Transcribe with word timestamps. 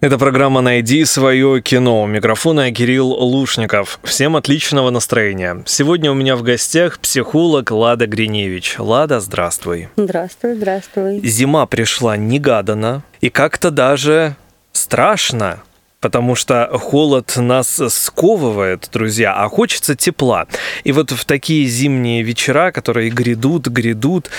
Это 0.00 0.16
программа 0.16 0.60
«Найди 0.60 1.04
свое 1.04 1.60
кино». 1.60 2.04
У 2.04 2.06
микрофона 2.06 2.70
Кирилл 2.70 3.08
Лушников. 3.08 3.98
Всем 4.04 4.36
отличного 4.36 4.90
настроения. 4.90 5.64
Сегодня 5.66 6.12
у 6.12 6.14
меня 6.14 6.36
в 6.36 6.44
гостях 6.44 7.00
психолог 7.00 7.72
Лада 7.72 8.06
Гриневич. 8.06 8.76
Лада, 8.78 9.18
здравствуй. 9.18 9.88
Здравствуй, 9.96 10.54
здравствуй. 10.54 11.20
Зима 11.24 11.66
пришла 11.66 12.16
негаданно 12.16 13.02
и 13.20 13.28
как-то 13.28 13.72
даже 13.72 14.36
страшно. 14.70 15.64
Потому 15.98 16.36
что 16.36 16.70
холод 16.78 17.34
нас 17.36 17.82
сковывает, 17.88 18.88
друзья, 18.92 19.34
а 19.34 19.48
хочется 19.48 19.96
тепла. 19.96 20.46
И 20.84 20.92
вот 20.92 21.10
в 21.10 21.24
такие 21.24 21.66
зимние 21.66 22.22
вечера, 22.22 22.70
которые 22.70 23.10
грядут, 23.10 23.66
грядут, 23.66 24.30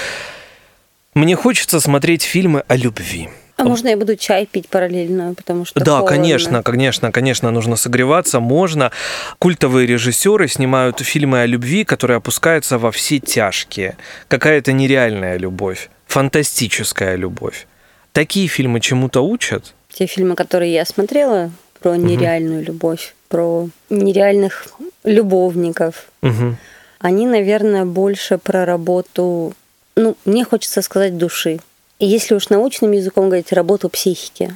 мне 1.13 1.35
хочется 1.35 1.81
смотреть 1.81 2.23
фильмы 2.23 2.63
о 2.69 2.77
любви. 2.77 3.27
А 3.59 3.63
можно 3.65 3.89
я 3.89 3.97
буду 3.97 4.15
чай 4.15 4.45
пить 4.45 4.69
параллельно, 4.69 5.33
потому 5.33 5.65
что 5.65 5.79
Да, 5.79 5.97
холодно? 5.99 6.07
конечно, 6.15 6.63
конечно, 6.63 7.11
конечно, 7.11 7.51
нужно 7.51 7.75
согреваться, 7.75 8.39
можно. 8.39 8.91
Культовые 9.37 9.85
режиссеры 9.85 10.47
снимают 10.47 10.99
фильмы 11.01 11.41
о 11.41 11.45
любви, 11.45 11.83
которые 11.83 12.17
опускаются 12.17 12.77
во 12.77 12.91
все 12.91 13.19
тяжкие. 13.19 13.97
Какая-то 14.29 14.71
нереальная 14.71 15.37
любовь, 15.37 15.89
фантастическая 16.07 17.15
любовь. 17.17 17.67
Такие 18.13 18.47
фильмы 18.47 18.79
чему-то 18.79 19.21
учат? 19.21 19.73
Те 19.91 20.05
фильмы, 20.05 20.35
которые 20.35 20.71
я 20.73 20.85
смотрела 20.85 21.51
про 21.81 21.95
нереальную 21.97 22.63
любовь, 22.63 23.13
про 23.27 23.67
нереальных 23.89 24.67
любовников, 25.03 26.05
Мгм. 26.21 26.57
они, 26.99 27.27
наверное, 27.27 27.85
больше 27.85 28.37
про 28.37 28.65
работу, 28.65 29.53
ну, 29.95 30.15
мне 30.25 30.45
хочется 30.45 30.81
сказать, 30.81 31.17
души. 31.17 31.59
Если 31.99 32.33
уж 32.33 32.49
научным 32.49 32.93
языком 32.93 33.25
говорить, 33.25 33.51
работу 33.51 33.89
психики. 33.89 34.55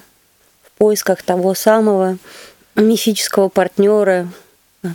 В 0.63 0.71
поисках 0.77 1.21
того 1.23 1.53
самого 1.53 2.17
мифического 2.75 3.49
партнера, 3.49 4.29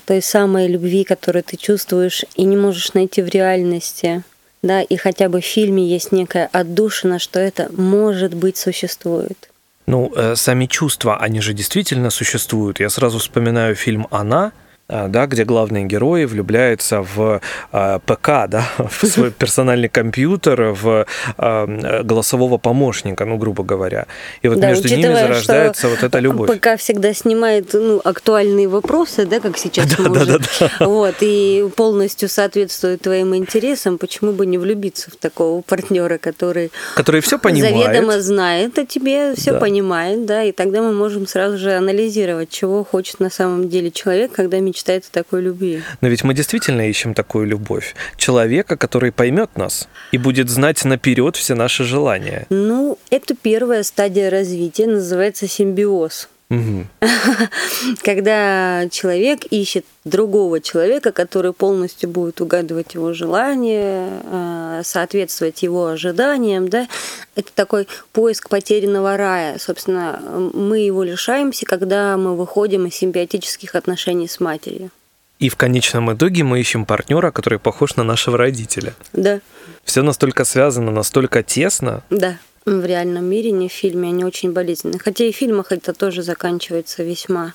той 0.06 0.22
самой 0.22 0.66
любви, 0.66 1.04
которую 1.04 1.42
ты 1.42 1.56
чувствуешь 1.56 2.24
и 2.34 2.44
не 2.44 2.56
можешь 2.56 2.94
найти 2.94 3.22
в 3.22 3.28
реальности. 3.28 4.22
Да, 4.62 4.82
и 4.82 4.96
хотя 4.96 5.28
бы 5.28 5.40
в 5.40 5.44
фильме 5.44 5.86
есть 5.86 6.10
некая 6.10 6.48
отдушина, 6.52 7.18
что 7.18 7.38
это, 7.38 7.70
может 7.76 8.34
быть, 8.34 8.56
существует. 8.56 9.50
Ну, 9.86 10.12
э, 10.14 10.34
сами 10.34 10.66
чувства, 10.66 11.16
они 11.18 11.40
же 11.40 11.52
действительно 11.52 12.10
существуют. 12.10 12.80
Я 12.80 12.90
сразу 12.90 13.18
вспоминаю 13.18 13.74
фильм 13.74 14.08
«Она», 14.10 14.52
да, 14.88 15.26
где 15.26 15.44
главный 15.44 15.84
герой 15.84 16.24
влюбляется 16.24 17.02
в 17.02 17.40
э, 17.72 17.98
ПК, 18.06 18.26
да, 18.48 18.64
в 18.78 19.06
свой 19.06 19.30
персональный 19.38 19.88
компьютер, 19.90 20.72
в 20.72 21.06
э, 21.36 22.02
голосового 22.02 22.56
помощника, 22.58 23.26
ну, 23.26 23.36
грубо 23.36 23.62
говоря. 23.64 24.06
И 24.40 24.48
вот 24.48 24.60
Да, 24.60 24.68
между 24.70 24.88
ними 24.88 25.02
зарождается 25.14 25.88
вот 25.88 26.02
эта 26.02 26.18
любовь. 26.20 26.50
ПК 26.58 26.78
всегда 26.78 27.12
снимает 27.12 27.74
ну, 27.74 28.00
актуальные 28.02 28.66
вопросы, 28.68 29.26
да, 29.26 29.40
как 29.40 29.58
сейчас 29.58 29.86
Да, 29.98 30.08
может. 30.08 30.42
да, 30.60 30.70
да, 30.78 30.86
Вот, 30.86 31.16
и 31.20 31.68
полностью 31.76 32.28
соответствует 32.30 33.02
твоим 33.02 33.36
интересам, 33.36 33.98
почему 33.98 34.32
бы 34.32 34.46
не 34.46 34.56
влюбиться 34.56 35.10
в 35.10 35.16
такого 35.16 35.60
партнера, 35.60 36.16
который 36.16 36.70
Который 36.96 37.20
все 37.20 37.38
понимает. 37.38 37.76
заведомо 37.76 38.20
знает 38.22 38.78
о 38.78 38.86
тебе, 38.86 39.34
все 39.34 39.52
Да. 39.52 39.60
понимает, 39.60 40.24
да, 40.24 40.44
и 40.44 40.52
тогда 40.52 40.80
мы 40.80 40.92
можем 40.94 41.26
сразу 41.26 41.58
же 41.58 41.72
анализировать, 41.72 42.48
чего 42.48 42.84
хочет 42.84 43.20
на 43.20 43.28
самом 43.30 43.68
деле 43.68 43.90
человек, 43.90 44.32
когда 44.32 44.58
мечтает 44.60 44.77
о 44.82 45.12
такой 45.12 45.42
любви. 45.42 45.82
Но 46.00 46.08
ведь 46.08 46.24
мы 46.24 46.34
действительно 46.34 46.88
ищем 46.88 47.14
такую 47.14 47.46
любовь. 47.46 47.94
Человека, 48.16 48.76
который 48.76 49.12
поймет 49.12 49.56
нас 49.56 49.88
и 50.12 50.18
будет 50.18 50.48
знать 50.48 50.84
наперед 50.84 51.36
все 51.36 51.54
наши 51.54 51.84
желания. 51.84 52.46
Ну, 52.50 52.98
это 53.10 53.34
первая 53.34 53.82
стадия 53.82 54.30
развития, 54.30 54.86
называется 54.86 55.48
симбиоз. 55.48 56.28
Когда 58.02 58.88
человек 58.90 59.44
ищет 59.50 59.84
другого 60.04 60.60
человека, 60.60 61.12
который 61.12 61.52
полностью 61.52 62.08
будет 62.08 62.40
угадывать 62.40 62.94
его 62.94 63.12
желания, 63.12 64.08
э, 64.22 64.82
соответствовать 64.82 65.62
его 65.62 65.88
ожиданиям, 65.88 66.68
да, 66.68 66.88
это 67.36 67.50
такой 67.54 67.86
поиск 68.12 68.48
потерянного 68.48 69.16
рая. 69.18 69.58
Собственно, 69.58 70.20
мы 70.54 70.78
его 70.78 71.02
лишаемся, 71.02 71.66
когда 71.66 72.16
мы 72.16 72.34
выходим 72.34 72.86
из 72.86 72.94
симбиотических 72.94 73.74
отношений 73.74 74.28
с 74.28 74.40
матерью. 74.40 74.90
И 75.38 75.50
в 75.50 75.56
конечном 75.56 76.12
итоге 76.12 76.42
мы 76.42 76.60
ищем 76.60 76.84
партнера, 76.84 77.30
который 77.30 77.58
похож 77.58 77.94
на 77.96 78.02
нашего 78.02 78.38
родителя. 78.38 78.94
Да, 79.12 79.40
Все 79.84 80.02
настолько 80.02 80.44
связано, 80.44 80.90
настолько 80.90 81.42
тесно. 81.42 82.02
да. 82.10 82.38
В 82.68 82.84
реальном 82.84 83.24
мире, 83.24 83.50
не 83.50 83.68
в 83.68 83.72
фильме, 83.72 84.08
они 84.08 84.24
очень 84.24 84.52
болезненны. 84.52 84.98
Хотя 84.98 85.24
и 85.24 85.32
в 85.32 85.36
фильмах 85.36 85.72
это 85.72 85.94
тоже 85.94 86.22
заканчивается 86.22 87.02
весьма 87.02 87.54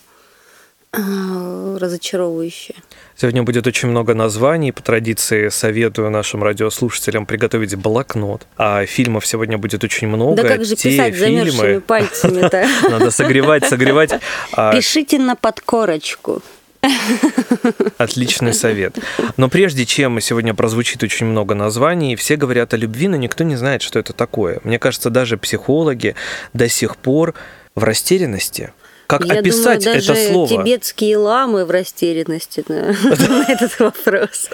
э, 0.91 1.77
разочаровывающе. 1.79 2.73
Сегодня 3.15 3.43
будет 3.43 3.67
очень 3.67 3.89
много 3.89 4.15
названий. 4.15 4.71
По 4.71 4.81
традиции 4.81 5.49
советую 5.49 6.09
нашим 6.09 6.43
радиослушателям 6.43 7.27
приготовить 7.27 7.75
блокнот. 7.75 8.47
А 8.57 8.87
фильмов 8.87 9.27
сегодня 9.27 9.59
будет 9.59 9.83
очень 9.83 10.07
много. 10.07 10.41
Да 10.41 10.47
как 10.47 10.65
же 10.65 10.75
Те 10.75 10.89
писать 10.89 11.15
замерзшими 11.15 11.61
фильмы 11.61 11.81
пальцами-то? 11.81 12.67
надо 12.89 13.11
согревать, 13.11 13.65
согревать. 13.65 14.11
А, 14.55 14.73
Пишите 14.73 15.19
на 15.19 15.35
подкорочку. 15.35 16.41
Отличный 17.97 18.53
совет. 18.53 18.97
Но 19.37 19.49
прежде 19.49 19.85
чем 19.85 20.19
сегодня 20.19 20.53
прозвучит 20.53 21.03
очень 21.03 21.25
много 21.25 21.55
названий, 21.55 22.15
все 22.15 22.35
говорят 22.35 22.73
о 22.73 22.77
любви, 22.77 23.07
но 23.07 23.15
никто 23.15 23.43
не 23.43 23.55
знает, 23.55 23.81
что 23.81 23.99
это 23.99 24.13
такое. 24.13 24.59
Мне 24.63 24.79
кажется, 24.79 25.09
даже 25.09 25.37
психологи 25.37 26.15
до 26.53 26.67
сих 26.69 26.97
пор 26.97 27.33
в 27.75 27.83
растерянности. 27.83 28.73
Как 29.07 29.25
Я 29.25 29.39
описать 29.39 29.83
думаю, 29.83 29.95
даже 29.95 30.13
это 30.13 30.31
слово? 30.31 30.63
тибетские 30.63 31.17
ламы 31.17 31.65
в 31.65 31.71
растерянности 31.71 32.63
на, 32.67 32.93
на 32.93 33.45
этот 33.47 33.79
вопрос. 33.79 34.49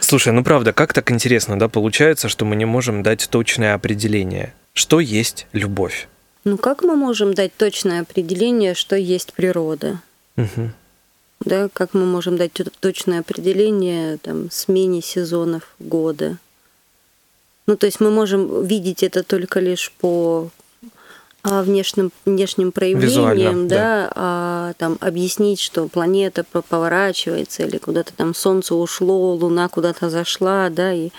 Слушай, 0.00 0.32
ну 0.32 0.44
правда, 0.44 0.72
как 0.72 0.92
так 0.92 1.10
интересно, 1.10 1.58
да, 1.58 1.68
получается, 1.68 2.28
что 2.28 2.44
мы 2.44 2.56
не 2.56 2.64
можем 2.64 3.02
дать 3.02 3.28
точное 3.30 3.74
определение. 3.74 4.52
Что 4.72 5.00
есть 5.00 5.46
любовь? 5.52 6.08
Ну 6.44 6.58
как 6.58 6.82
мы 6.82 6.96
можем 6.96 7.34
дать 7.34 7.56
точное 7.56 8.02
определение, 8.02 8.74
что 8.74 8.94
есть 8.94 9.32
природа? 9.32 10.00
Мгм. 10.36 10.74
Да, 11.40 11.68
как 11.72 11.94
мы 11.94 12.06
можем 12.06 12.36
дать 12.36 12.52
точное 12.80 13.20
определение 13.20 14.18
там, 14.18 14.50
смене 14.50 15.02
сезонов 15.02 15.74
года? 15.78 16.38
Ну, 17.66 17.76
то 17.76 17.86
есть 17.86 18.00
мы 18.00 18.10
можем 18.10 18.64
видеть 18.64 19.02
это 19.02 19.22
только 19.22 19.60
лишь 19.60 19.92
по 19.98 20.50
а, 21.42 21.62
внешним, 21.62 22.10
внешним 22.24 22.72
проявлениям, 22.72 23.34
Визуально, 23.34 23.68
да. 23.68 23.76
да, 23.76 24.12
а 24.14 24.72
там 24.78 24.98
объяснить, 25.00 25.60
что 25.60 25.86
планета 25.88 26.44
по- 26.44 26.62
поворачивается 26.62 27.64
или 27.64 27.78
куда-то 27.78 28.12
там 28.14 28.34
солнце 28.34 28.74
ушло, 28.74 29.34
луна 29.34 29.68
куда-то 29.68 30.10
зашла, 30.10 30.70
да, 30.70 30.92
и 30.92 31.10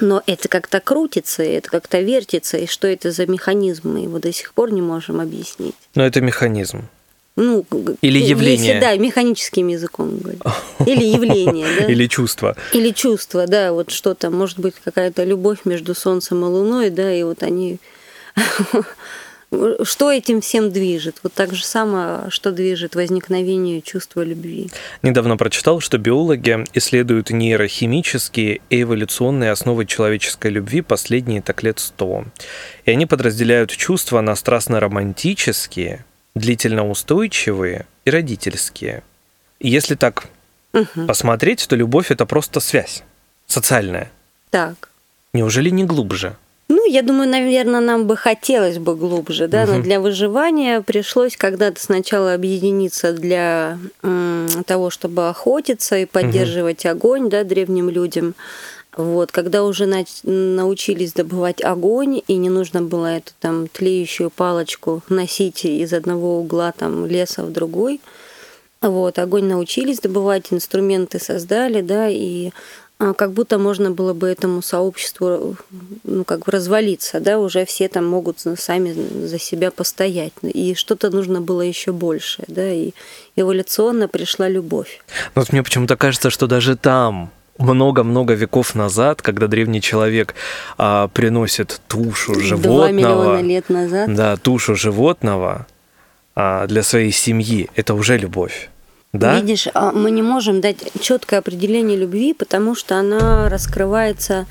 но 0.00 0.22
это 0.26 0.48
как-то 0.48 0.80
крутится, 0.80 1.42
это 1.42 1.68
как-то 1.70 2.00
вертится, 2.00 2.56
и 2.56 2.66
что 2.66 2.86
это 2.86 3.10
за 3.10 3.26
механизм, 3.26 3.92
мы 3.92 4.00
его 4.00 4.18
до 4.18 4.32
сих 4.32 4.54
пор 4.54 4.70
не 4.70 4.80
можем 4.80 5.20
объяснить. 5.20 5.74
Но 5.94 6.06
это 6.06 6.20
механизм. 6.20 6.88
Ну, 7.38 7.64
Или 8.02 8.18
если, 8.18 8.30
явление. 8.30 8.80
да, 8.80 8.96
механическим 8.96 9.68
языком 9.68 10.18
говорить. 10.18 10.42
Или 10.84 11.04
явление, 11.04 11.68
да. 11.78 11.86
Или 11.88 12.08
чувство. 12.08 12.56
Или 12.72 12.90
чувство, 12.90 13.46
да, 13.46 13.72
вот 13.72 13.92
что-то, 13.92 14.30
может 14.30 14.58
быть, 14.58 14.74
какая-то 14.82 15.22
любовь 15.22 15.58
между 15.64 15.94
Солнцем 15.94 16.44
и 16.44 16.48
Луной, 16.48 16.90
да, 16.90 17.14
и 17.14 17.22
вот 17.22 17.44
они... 17.44 17.78
Что 19.82 20.12
этим 20.12 20.42
всем 20.42 20.70
движет? 20.70 21.20
Вот 21.22 21.32
так 21.32 21.54
же 21.54 21.64
самое, 21.64 22.28
что 22.28 22.52
движет 22.52 22.94
возникновение 22.94 23.80
чувства 23.80 24.22
любви. 24.22 24.68
Недавно 25.00 25.38
прочитал, 25.38 25.80
что 25.80 25.96
биологи 25.96 26.66
исследуют 26.74 27.30
нейрохимические 27.30 28.60
и 28.68 28.82
эволюционные 28.82 29.50
основы 29.50 29.86
человеческой 29.86 30.50
любви 30.50 30.82
последние 30.82 31.40
так 31.40 31.62
лет 31.62 31.78
сто. 31.78 32.24
И 32.84 32.90
они 32.90 33.06
подразделяют 33.06 33.70
чувства 33.70 34.20
на 34.20 34.36
страстно-романтические, 34.36 36.04
длительно-устойчивые 36.38 37.86
и 38.04 38.10
родительские. 38.10 39.02
И 39.58 39.68
если 39.68 39.94
так 39.94 40.26
посмотреть, 41.06 41.66
то 41.68 41.76
любовь— 41.76 42.10
это 42.10 42.26
просто 42.26 42.60
связь 42.60 43.02
социальная. 43.46 44.10
Так. 44.50 44.90
Неужели 45.32 45.70
не 45.70 45.84
глубже? 45.84 46.36
Ну, 46.70 46.86
я 46.86 47.02
думаю, 47.02 47.28
наверное, 47.30 47.80
нам 47.80 48.06
бы 48.06 48.14
хотелось 48.16 48.76
бы 48.78 48.94
глубже, 48.94 49.48
да, 49.48 49.64
но 49.66 49.80
для 49.80 50.00
выживания 50.00 50.82
пришлось 50.82 51.34
когда-то 51.36 51.80
сначала 51.80 52.34
объединиться 52.34 53.14
для 53.14 53.78
м, 54.02 54.46
того, 54.66 54.90
чтобы 54.90 55.28
охотиться 55.30 55.96
и 55.96 56.04
поддерживать 56.04 56.84
огонь, 56.84 57.30
да, 57.30 57.42
древним 57.44 57.88
людям. 57.88 58.34
Вот, 58.96 59.30
когда 59.30 59.64
уже 59.64 59.86
научились 60.24 61.12
добывать 61.12 61.62
огонь, 61.62 62.20
и 62.26 62.34
не 62.34 62.50
нужно 62.50 62.82
было 62.82 63.06
эту 63.06 63.32
там 63.38 63.68
тлеющую 63.68 64.30
палочку 64.30 65.02
носить 65.08 65.64
из 65.64 65.92
одного 65.92 66.40
угла 66.40 66.72
там 66.72 67.06
леса 67.06 67.44
в 67.44 67.52
другой, 67.52 68.00
вот, 68.80 69.18
огонь 69.18 69.44
научились 69.44 70.00
добывать, 70.00 70.52
инструменты 70.52 71.18
создали, 71.18 71.80
да, 71.80 72.08
и 72.08 72.50
а, 73.00 73.14
как 73.14 73.32
будто 73.32 73.58
можно 73.58 73.92
было 73.92 74.12
бы 74.12 74.28
этому 74.28 74.60
сообществу 74.60 75.56
ну, 76.02 76.24
как 76.24 76.40
бы 76.40 76.52
развалиться, 76.52 77.20
да, 77.20 77.38
уже 77.38 77.64
все 77.64 77.88
там 77.88 78.06
могут 78.06 78.40
сами 78.40 78.92
за 79.26 79.38
себя 79.38 79.70
постоять. 79.70 80.32
И 80.42 80.74
что-то 80.74 81.10
нужно 81.10 81.40
было 81.40 81.62
еще 81.62 81.92
больше, 81.92 82.42
да, 82.48 82.68
и 82.72 82.92
эволюционно 83.36 84.08
пришла 84.08 84.48
любовь. 84.48 85.00
Ну, 85.34 85.42
вот 85.42 85.52
мне 85.52 85.62
почему-то 85.62 85.96
кажется, 85.96 86.30
что 86.30 86.48
даже 86.48 86.76
там 86.76 87.30
много-много 87.58 88.34
веков 88.34 88.74
назад, 88.74 89.22
когда 89.22 89.46
древний 89.46 89.80
человек 89.80 90.34
а, 90.76 91.08
приносит 91.08 91.80
тушу 91.88 92.38
животного. 92.40 92.78
Два 92.78 92.90
миллиона 92.90 93.42
лет 93.42 93.68
назад. 93.68 94.14
Да, 94.14 94.36
тушу 94.36 94.74
животного 94.74 95.66
а, 96.34 96.66
для 96.66 96.82
своей 96.82 97.12
семьи, 97.12 97.68
это 97.74 97.94
уже 97.94 98.16
любовь. 98.16 98.70
Да? 99.12 99.40
Видишь, 99.40 99.68
а, 99.74 99.92
мы 99.92 100.10
не 100.10 100.22
можем 100.22 100.60
дать 100.60 100.78
четкое 101.00 101.40
определение 101.40 101.96
любви, 101.96 102.34
потому 102.34 102.74
что 102.74 102.96
она 102.96 103.48
раскрывается 103.48 104.46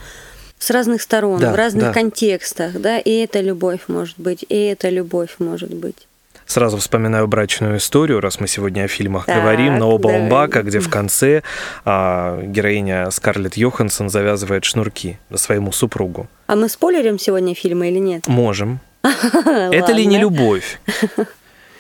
с 0.59 0.69
разных 0.71 1.01
сторон, 1.01 1.39
да, 1.39 1.53
в 1.53 1.55
разных 1.55 1.85
да. 1.85 1.93
контекстах, 1.93 2.73
да, 2.79 2.97
и 2.97 3.11
это 3.11 3.41
любовь 3.41 3.81
может 3.87 4.15
быть, 4.17 4.43
и 4.49 4.55
это 4.55 4.89
любовь 4.89 5.35
может 5.39 5.73
быть. 5.73 6.07
Сразу 6.47 6.77
вспоминаю 6.77 7.27
брачную 7.27 7.77
историю, 7.77 8.21
раз 8.21 8.39
мы 8.39 8.47
сегодня 8.47 8.83
о 8.83 8.87
фильмах 8.87 9.25
так, 9.25 9.41
говорим, 9.41 9.77
на 9.77 9.85
оба 9.85 10.07
Умбака, 10.07 10.63
где 10.63 10.79
в 10.79 10.89
конце 10.89 11.43
а, 11.83 12.41
героиня 12.41 13.11
Скарлетт 13.11 13.57
Йоханссон 13.57 14.09
завязывает 14.09 14.63
шнурки 14.63 15.19
своему 15.35 15.73
супругу. 15.73 16.27
А 16.47 16.55
мы 16.55 16.69
спойлерим 16.69 17.19
сегодня 17.19 17.53
фильмы 17.53 17.89
или 17.89 17.99
нет? 17.99 18.27
Можем. 18.27 18.79
Это 19.03 19.91
ли 19.91 20.05
не 20.05 20.17
любовь? 20.17 20.79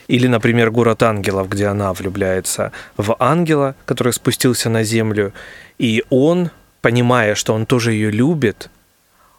Или, 0.09 0.27
например, 0.27 0.69
«Город 0.71 1.01
ангелов», 1.03 1.47
где 1.49 1.67
она 1.67 1.93
влюбляется 1.93 2.73
в 2.97 3.15
ангела, 3.19 3.75
который 3.85 4.11
спустился 4.11 4.69
на 4.69 4.83
землю, 4.83 5.33
и 5.77 6.03
он, 6.09 6.49
понимая, 6.81 7.35
что 7.35 7.53
он 7.53 7.65
тоже 7.65 7.93
ее 7.93 8.11
любит, 8.11 8.69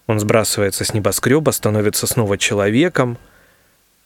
он 0.07 0.21
сбрасывается 0.21 0.85
с 0.85 0.95
небоскреба, 0.95 1.51
становится 1.51 2.07
снова 2.07 2.39
человеком, 2.39 3.19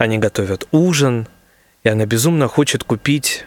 они 0.02 0.18
готовят 0.18 0.68
ужин, 0.72 1.26
и 1.84 1.88
она 1.88 2.06
безумно 2.06 2.48
хочет 2.48 2.84
купить 2.84 3.46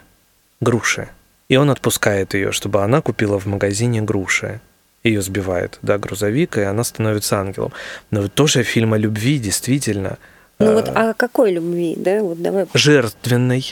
груши. 0.61 1.09
И 1.47 1.57
он 1.57 1.69
отпускает 1.69 2.33
ее, 2.33 2.51
чтобы 2.51 2.83
она 2.83 3.01
купила 3.01 3.39
в 3.39 3.45
магазине 3.45 4.01
груши. 4.01 4.59
Ее 5.03 5.21
сбивает, 5.21 5.77
да, 5.83 5.97
грузовик, 5.97 6.57
и 6.57 6.61
она 6.61 6.83
становится 6.83 7.39
ангелом. 7.39 7.71
Но 8.09 8.27
тоже 8.27 8.63
фильм 8.63 8.93
о 8.93 8.97
любви, 8.97 9.37
действительно– 9.37 10.17
ну 10.59 10.73
вот 10.73 10.89
а. 10.89 11.09
о 11.09 11.13
какой 11.13 11.51
любви, 11.51 11.95
да? 11.97 12.21
Вот 12.21 12.41
давай. 12.41 12.65
Жертвенной. 12.73 13.69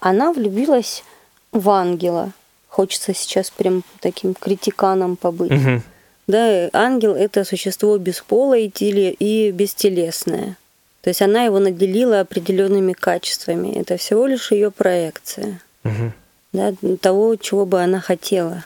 Она 0.00 0.32
влюбилась 0.32 1.04
в 1.52 1.68
ангела. 1.68 2.32
Хочется 2.68 3.14
сейчас 3.14 3.50
прям 3.50 3.82
таким 4.00 4.34
критиканом 4.34 5.16
побыть. 5.16 5.52
Угу. 5.52 5.82
Да, 6.26 6.70
ангел 6.72 7.14
это 7.14 7.44
существо 7.44 7.96
бесполое 7.98 8.70
и 8.74 9.50
бестелесное. 9.52 10.56
То 11.06 11.10
есть 11.10 11.22
она 11.22 11.44
его 11.44 11.60
наделила 11.60 12.18
определенными 12.18 12.92
качествами. 12.92 13.78
Это 13.78 13.96
всего 13.96 14.26
лишь 14.26 14.50
ее 14.50 14.72
проекция. 14.72 15.60
Угу. 15.84 16.12
Да, 16.52 16.72
того, 17.00 17.36
чего 17.36 17.64
бы 17.64 17.80
она 17.80 18.00
хотела. 18.00 18.64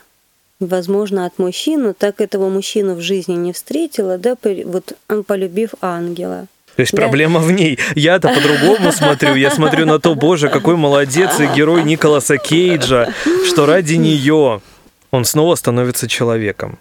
Возможно, 0.59 1.27
от 1.27 1.39
мужчины, 1.39 1.93
так 1.93 2.23
этого 2.23 2.49
мужчину 2.49 2.95
в 2.95 3.03
жизни 3.03 3.35
не 3.35 3.53
встретила, 3.53 4.17
да, 4.17 4.39
вот 4.65 4.97
полюбив 5.27 5.75
ангела. 5.83 6.47
То 6.77 6.81
есть 6.81 6.93
да. 6.93 7.03
проблема 7.03 7.41
в 7.41 7.53
ней. 7.53 7.79
Я-то 7.95 8.29
по-другому 8.29 8.91
смотрю. 8.97 9.35
Я 9.35 9.51
смотрю 9.51 9.85
на 9.85 9.99
то, 9.99 10.15
боже, 10.15 10.49
какой 10.49 10.77
молодец 10.77 11.39
и 11.41 11.47
герой 11.55 11.85
Николаса 11.85 12.39
Кейджа, 12.39 13.13
что 13.47 13.67
ради 13.67 13.97
нее 13.97 14.63
он 15.11 15.27
снова 15.27 15.57
становится 15.57 16.09
человеком. 16.09 16.79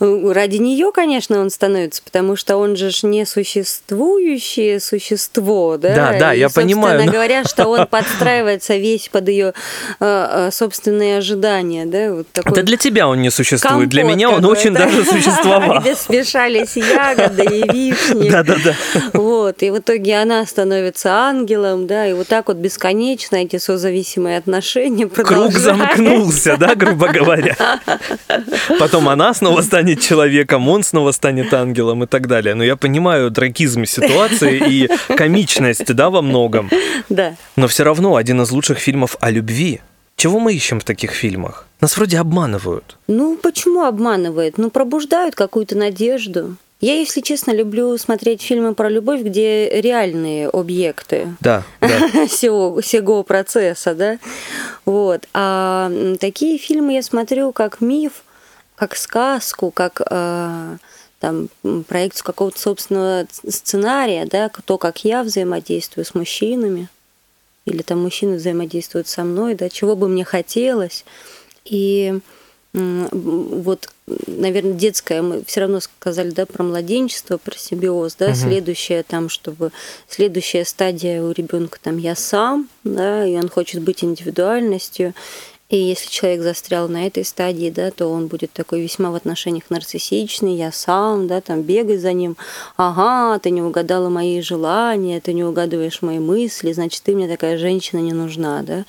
Ради 0.00 0.56
нее, 0.56 0.90
конечно, 0.92 1.40
он 1.40 1.50
становится, 1.50 2.02
потому 2.02 2.34
что 2.36 2.56
он 2.56 2.76
же 2.76 2.90
не 3.02 3.24
существующее 3.24 4.80
существо, 4.80 5.76
да? 5.76 5.94
Да, 5.94 6.18
да, 6.18 6.34
и, 6.34 6.40
я 6.40 6.48
понимаю. 6.48 7.04
Но... 7.04 7.12
говоря, 7.12 7.44
что 7.44 7.68
он 7.68 7.86
подстраивается 7.90 8.76
весь 8.76 9.08
под 9.08 9.28
ее 9.28 9.54
э, 10.00 10.48
собственные 10.52 11.18
ожидания, 11.18 11.86
да? 11.86 12.14
Вот 12.14 12.26
такой 12.32 12.52
Это 12.52 12.62
для 12.62 12.76
тебя 12.76 13.08
он 13.08 13.22
не 13.22 13.30
существует, 13.30 13.88
для 13.88 14.02
меня 14.02 14.30
он 14.30 14.44
очень 14.44 14.74
да? 14.74 14.86
даже 14.86 15.04
существовал. 15.04 15.80
Где 15.82 15.94
смешались 15.94 16.76
ягоды 16.76 17.44
и 17.44 17.62
вишни. 17.72 18.28
Да, 18.28 18.42
да, 18.42 18.56
да. 18.64 18.74
Вот, 19.12 19.62
и 19.62 19.70
в 19.70 19.78
итоге 19.78 20.16
она 20.16 20.44
становится 20.46 21.12
ангелом, 21.12 21.86
да, 21.86 22.06
и 22.06 22.12
вот 22.12 22.26
так 22.26 22.48
вот 22.48 22.56
бесконечно 22.56 23.36
эти 23.36 23.58
созависимые 23.58 24.38
отношения. 24.38 25.06
Круг 25.08 25.52
замкнулся, 25.52 26.56
да, 26.56 26.74
грубо 26.74 27.08
говоря. 27.08 27.56
Потом 28.78 29.08
она 29.08 29.34
снова 29.34 29.62
станет 29.62 30.00
человеком, 30.00 30.68
он 30.68 30.82
снова 30.82 31.12
станет 31.12 31.52
ангелом 31.54 32.04
и 32.04 32.06
так 32.06 32.26
далее. 32.26 32.54
Но 32.54 32.64
я 32.64 32.76
понимаю 32.76 33.30
трагизм 33.30 33.84
ситуации 33.84 34.62
и 34.68 35.14
комичность, 35.16 35.94
да, 35.94 36.10
во 36.10 36.22
многом. 36.22 36.70
Да. 37.08 37.36
Но 37.56 37.66
все 37.68 37.84
равно 37.84 38.16
один 38.16 38.42
из 38.42 38.50
лучших 38.50 38.78
фильмов 38.78 39.16
о 39.20 39.30
любви. 39.30 39.80
Чего 40.16 40.38
мы 40.38 40.54
ищем 40.54 40.80
в 40.80 40.84
таких 40.84 41.10
фильмах? 41.10 41.66
Нас 41.80 41.96
вроде 41.96 42.18
обманывают. 42.18 42.96
Ну, 43.08 43.36
почему 43.36 43.82
обманывают? 43.82 44.58
Ну, 44.58 44.70
пробуждают 44.70 45.34
какую-то 45.34 45.76
надежду. 45.76 46.56
Я, 46.80 46.98
если 46.98 47.20
честно, 47.20 47.52
люблю 47.52 47.96
смотреть 47.96 48.42
фильмы 48.42 48.74
про 48.74 48.90
любовь, 48.90 49.22
где 49.22 49.68
реальные 49.80 50.48
объекты 50.48 51.34
да, 51.40 51.64
да. 51.80 51.88
Сего, 52.28 52.80
сего 52.82 53.22
процесса, 53.22 53.94
да. 53.94 54.18
Вот. 54.84 55.26
А 55.32 55.90
такие 56.20 56.58
фильмы 56.58 56.94
я 56.94 57.02
смотрю 57.02 57.52
как 57.52 57.80
миф, 57.80 58.24
как 58.76 58.96
сказку, 58.96 59.70
как 59.70 60.02
э, 60.10 60.76
там, 61.20 61.48
проекцию 61.88 62.26
какого-то 62.26 62.60
собственного 62.60 63.26
сценария, 63.48 64.26
да, 64.26 64.50
то, 64.64 64.76
как 64.76 65.04
я 65.04 65.22
взаимодействую 65.22 66.04
с 66.04 66.14
мужчинами, 66.14 66.88
или 67.64 67.82
там 67.82 68.02
мужчины 68.02 68.36
взаимодействуют 68.36 69.08
со 69.08 69.24
мной, 69.24 69.54
да, 69.54 69.70
чего 69.70 69.96
бы 69.96 70.08
мне 70.08 70.24
хотелось. 70.24 71.04
И 71.64 72.18
вот, 72.74 73.88
наверное, 74.26 74.72
детское, 74.72 75.22
мы 75.22 75.44
все 75.44 75.60
равно 75.60 75.78
сказали, 75.78 76.30
да, 76.30 76.44
про 76.44 76.64
младенчество, 76.64 77.38
про 77.38 77.56
симбиоз, 77.56 78.16
да, 78.16 78.26
угу. 78.26 78.34
следующая 78.34 79.04
там, 79.04 79.28
чтобы 79.28 79.70
следующая 80.08 80.64
стадия 80.64 81.22
у 81.22 81.30
ребенка 81.30 81.78
там 81.80 81.98
я 81.98 82.16
сам, 82.16 82.68
да, 82.82 83.24
и 83.24 83.36
он 83.36 83.48
хочет 83.48 83.80
быть 83.80 84.02
индивидуальностью, 84.02 85.14
и 85.74 85.76
если 85.76 86.08
человек 86.08 86.42
застрял 86.42 86.88
на 86.88 87.04
этой 87.04 87.24
стадии, 87.24 87.68
да, 87.68 87.90
то 87.90 88.06
он 88.06 88.28
будет 88.28 88.52
такой 88.52 88.80
весьма 88.80 89.10
в 89.10 89.16
отношениях 89.16 89.64
нарциссичный, 89.70 90.54
я 90.54 90.70
сам, 90.70 91.26
да, 91.26 91.40
там 91.40 91.62
бегай 91.62 91.96
за 91.96 92.12
ним, 92.12 92.36
ага, 92.76 93.40
ты 93.40 93.50
не 93.50 93.60
угадала 93.60 94.08
мои 94.08 94.40
желания, 94.40 95.20
ты 95.20 95.32
не 95.32 95.42
угадываешь 95.42 96.00
мои 96.00 96.20
мысли, 96.20 96.72
значит, 96.72 97.02
ты 97.02 97.16
мне 97.16 97.26
такая 97.26 97.58
женщина 97.58 97.98
не 97.98 98.12
нужна, 98.12 98.62
да. 98.62 98.84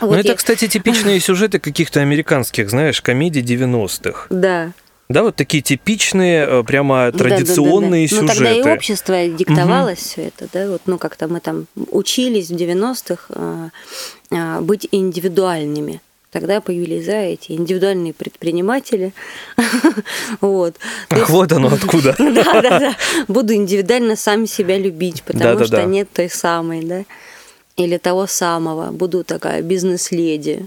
Ну, 0.00 0.06
вот 0.06 0.16
это, 0.16 0.28
я... 0.28 0.34
кстати, 0.34 0.68
типичные 0.68 1.20
сюжеты 1.20 1.58
каких-то 1.58 2.00
американских, 2.00 2.70
знаешь, 2.70 3.02
комедий 3.02 3.42
90-х. 3.42 4.28
Да. 4.30 4.72
Да, 5.10 5.24
вот 5.24 5.36
такие 5.36 5.62
типичные, 5.62 6.46
э, 6.46 6.62
прямо 6.62 7.12
традиционные 7.12 8.08
да, 8.08 8.16
да, 8.16 8.22
да, 8.22 8.26
да. 8.26 8.34
сюжеты. 8.34 8.48
Ну, 8.48 8.54
тогда 8.54 8.70
и 8.70 8.74
общество 8.74 9.28
диктовалось 9.28 9.98
угу. 9.98 10.08
все 10.08 10.22
это, 10.28 10.48
да, 10.50 10.70
вот, 10.70 10.80
ну, 10.86 10.96
как-то 10.96 11.28
мы 11.28 11.40
там 11.40 11.66
учились 11.90 12.48
в 12.48 12.54
90-х 12.54 13.24
а, 13.28 13.68
а, 14.30 14.60
быть 14.62 14.88
индивидуальными. 14.90 16.00
Тогда 16.32 16.62
появились 16.62 17.04
да, 17.04 17.20
эти 17.20 17.52
индивидуальные 17.52 18.14
предприниматели. 18.14 19.12
вот. 20.40 20.76
Ах, 21.10 21.28
вот 21.28 21.52
оно 21.52 21.68
откуда. 21.68 22.16
да, 22.18 22.62
да, 22.62 22.78
да. 22.78 22.96
Буду 23.28 23.52
индивидуально 23.52 24.16
сам 24.16 24.46
себя 24.46 24.78
любить, 24.78 25.22
потому 25.24 25.58
да, 25.58 25.64
что 25.64 25.76
да. 25.76 25.84
нет 25.84 26.08
той 26.10 26.30
самой, 26.30 26.82
да, 26.84 27.04
или 27.76 27.98
того 27.98 28.26
самого. 28.26 28.92
Буду 28.92 29.24
такая 29.24 29.60
бизнес-леди. 29.60 30.64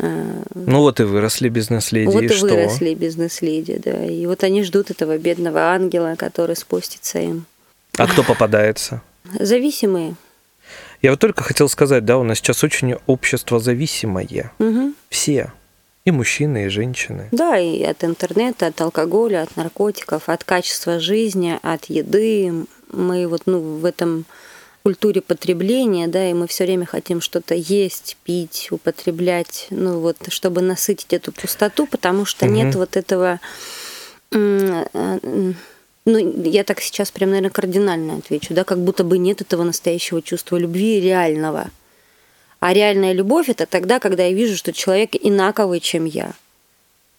А, 0.00 0.42
ну 0.56 0.80
вот 0.80 0.98
и 0.98 1.04
выросли 1.04 1.48
бизнес-леди. 1.48 2.08
Вот 2.08 2.22
и, 2.22 2.26
и 2.26 2.28
что? 2.30 2.48
выросли 2.48 2.94
бизнес-леди, 2.94 3.80
да. 3.84 4.04
И 4.04 4.26
вот 4.26 4.42
они 4.42 4.64
ждут 4.64 4.90
этого 4.90 5.16
бедного 5.16 5.60
ангела, 5.60 6.16
который 6.16 6.56
спустится 6.56 7.20
им. 7.20 7.46
А 7.96 8.08
кто 8.08 8.24
попадается? 8.24 9.00
Зависимые. 9.38 10.16
Я 11.02 11.10
вот 11.10 11.20
только 11.20 11.44
хотел 11.44 11.68
сказать, 11.68 12.04
да, 12.04 12.18
у 12.18 12.24
нас 12.24 12.38
сейчас 12.38 12.64
очень 12.64 12.96
общество 13.06 13.60
зависимое. 13.60 14.52
Угу. 14.58 14.94
Все. 15.08 15.52
И 16.04 16.10
мужчины, 16.10 16.66
и 16.66 16.68
женщины. 16.68 17.28
Да, 17.32 17.58
и 17.58 17.82
от 17.82 18.02
интернета, 18.02 18.68
от 18.68 18.80
алкоголя, 18.80 19.42
от 19.42 19.56
наркотиков, 19.56 20.28
от 20.28 20.42
качества 20.44 20.98
жизни, 20.98 21.58
от 21.62 21.84
еды. 21.86 22.66
Мы 22.90 23.28
вот 23.28 23.42
ну, 23.46 23.60
в 23.60 23.84
этом 23.84 24.24
культуре 24.82 25.20
потребления, 25.20 26.08
да, 26.08 26.30
и 26.30 26.32
мы 26.32 26.46
все 26.46 26.64
время 26.64 26.86
хотим 26.86 27.20
что-то 27.20 27.54
есть, 27.54 28.16
пить, 28.24 28.68
употреблять, 28.70 29.66
ну 29.68 30.00
вот, 30.00 30.16
чтобы 30.28 30.62
насытить 30.62 31.12
эту 31.12 31.30
пустоту, 31.30 31.86
потому 31.86 32.24
что 32.24 32.46
угу. 32.46 32.54
нет 32.54 32.74
вот 32.74 32.96
этого 32.96 33.38
э, 34.32 34.84
ну, 36.08 36.42
я 36.44 36.64
так 36.64 36.80
сейчас 36.80 37.10
прям, 37.10 37.30
наверное, 37.30 37.50
кардинально 37.50 38.16
отвечу, 38.16 38.54
да, 38.54 38.64
как 38.64 38.78
будто 38.78 39.04
бы 39.04 39.18
нет 39.18 39.42
этого 39.42 39.62
настоящего 39.62 40.22
чувства 40.22 40.56
любви 40.56 41.00
реального. 41.00 41.70
А 42.60 42.72
реальная 42.72 43.12
любовь 43.12 43.50
это 43.50 43.66
тогда, 43.66 44.00
когда 44.00 44.24
я 44.24 44.32
вижу, 44.32 44.56
что 44.56 44.72
человек 44.72 45.10
инаковый, 45.20 45.80
чем 45.80 46.06
я. 46.06 46.32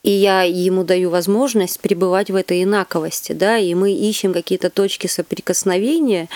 и 0.01 0.11
я 0.11 0.43
ему 0.43 0.83
даю 0.83 1.09
возможность 1.09 1.79
пребывать 1.79 2.31
в 2.31 2.35
этой 2.35 2.63
инаковости, 2.63 3.33
да, 3.33 3.57
и 3.57 3.73
мы 3.73 3.91
ищем 3.91 4.31
какие-то 4.33 4.69
точки 4.69 5.07
соприкосновения, 5.07 6.29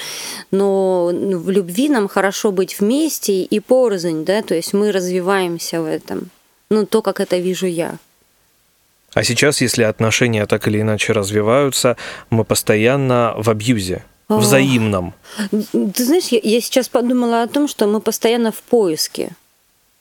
но 0.52 1.08
в 1.08 1.50
любви 1.50 1.88
нам 1.88 2.08
хорошо 2.10 2.52
быть 2.52 2.80
вместе 2.80 3.44
и 3.44 3.60
порознь, 3.60 4.26
да, 4.26 4.42
то 4.42 4.54
есть 4.54 4.74
мы 4.74 4.92
развиваемся 4.92 5.82
в 5.82 5.86
этом, 5.86 6.30
ну, 6.70 6.86
то, 6.86 7.02
как 7.02 7.20
это 7.22 7.38
вижу 7.38 7.66
я. 7.68 7.98
А 9.14 9.24
сейчас, 9.24 9.62
если 9.62 9.84
отношения 9.84 10.46
так 10.46 10.68
или 10.68 10.82
иначе 10.82 11.14
развиваются, 11.14 11.98
мы 12.30 12.44
постоянно 12.44 13.34
в 13.38 13.50
абьюзе, 13.50 14.04
взаимном. 14.30 15.14
Ты 15.50 16.06
знаешь, 16.06 16.28
я, 16.28 16.40
я 16.42 16.62
сейчас 16.62 16.90
подумала 16.90 17.44
о 17.44 17.48
том, 17.48 17.68
что 17.68 17.88
мы 17.88 18.02
постоянно 18.02 18.52
в 18.52 18.62
поиске. 18.62 19.32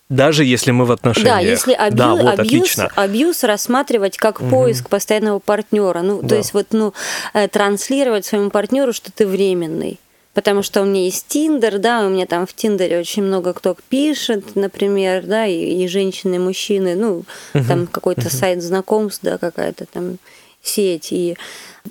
Даже 0.09 0.45
если 0.45 0.73
мы 0.73 0.85
в 0.85 0.93
отношениях. 0.93 1.37
Да, 1.37 1.41
если 1.41 1.73
абью, 1.73 1.97
да, 1.97 2.15
вот, 2.15 2.39
абьюз, 2.39 2.79
абьюз 2.97 3.45
рассматривать 3.45 4.19
как 4.19 4.41
угу. 4.41 4.51
поиск 4.51 4.91
постоянного 4.91 5.39
партнера. 5.39 6.03
Ну, 6.03 6.21
да. 6.21 6.29
то 6.29 6.35
есть 6.37 6.53
вот, 6.53 6.67
ну, 6.73 6.93
э, 7.33 7.49
транслировать 7.49 8.27
своему 8.27 8.51
партнеру, 8.51 8.93
что 8.93 9.11
ты 9.11 9.27
временный. 9.27 9.99
Потому 10.35 10.63
что 10.63 10.81
у 10.81 10.85
меня 10.85 11.05
есть 11.05 11.27
Тиндер, 11.29 11.79
да, 11.79 12.07
у 12.07 12.09
меня 12.09 12.27
там 12.27 12.47
в 12.47 12.55
Тиндере 12.55 12.99
очень 12.99 13.23
много 13.23 13.53
кто 13.53 13.77
пишет, 13.91 14.57
например, 14.57 15.27
да, 15.27 15.47
и, 15.47 15.83
и 15.83 15.89
женщины, 15.89 16.37
и 16.37 16.39
мужчины, 16.39 16.95
ну, 16.95 17.25
угу. 17.55 17.65
там 17.69 17.87
какой-то 17.87 18.23
угу. 18.23 18.31
сайт 18.31 18.63
знакомств, 18.63 19.21
да, 19.23 19.37
какая-то 19.37 19.85
там 19.85 20.19
сеть. 20.63 21.09
И 21.13 21.37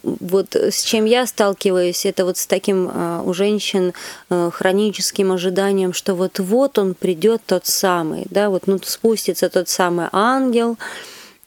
вот 0.04 0.56
с 0.56 0.84
чем 0.84 1.06
я 1.06 1.28
сталкиваюсь, 1.28 2.06
это 2.06 2.26
вот 2.26 2.38
с 2.38 2.48
таким 2.48 2.90
а, 2.92 3.22
у 3.24 3.34
женщин 3.34 3.94
а, 4.30 4.50
хроническим 4.50 5.32
ожиданием, 5.32 5.94
что 5.94 6.16
вот-вот 6.16 6.80
он 6.80 6.96
придет 6.96 7.42
тот 7.46 7.66
самый, 7.66 8.26
да, 8.30 8.50
вот 8.50 8.68
ну 8.68 8.80
спустится 8.84 9.50
тот 9.50 9.70
самый 9.70 10.08
ангел, 10.12 10.78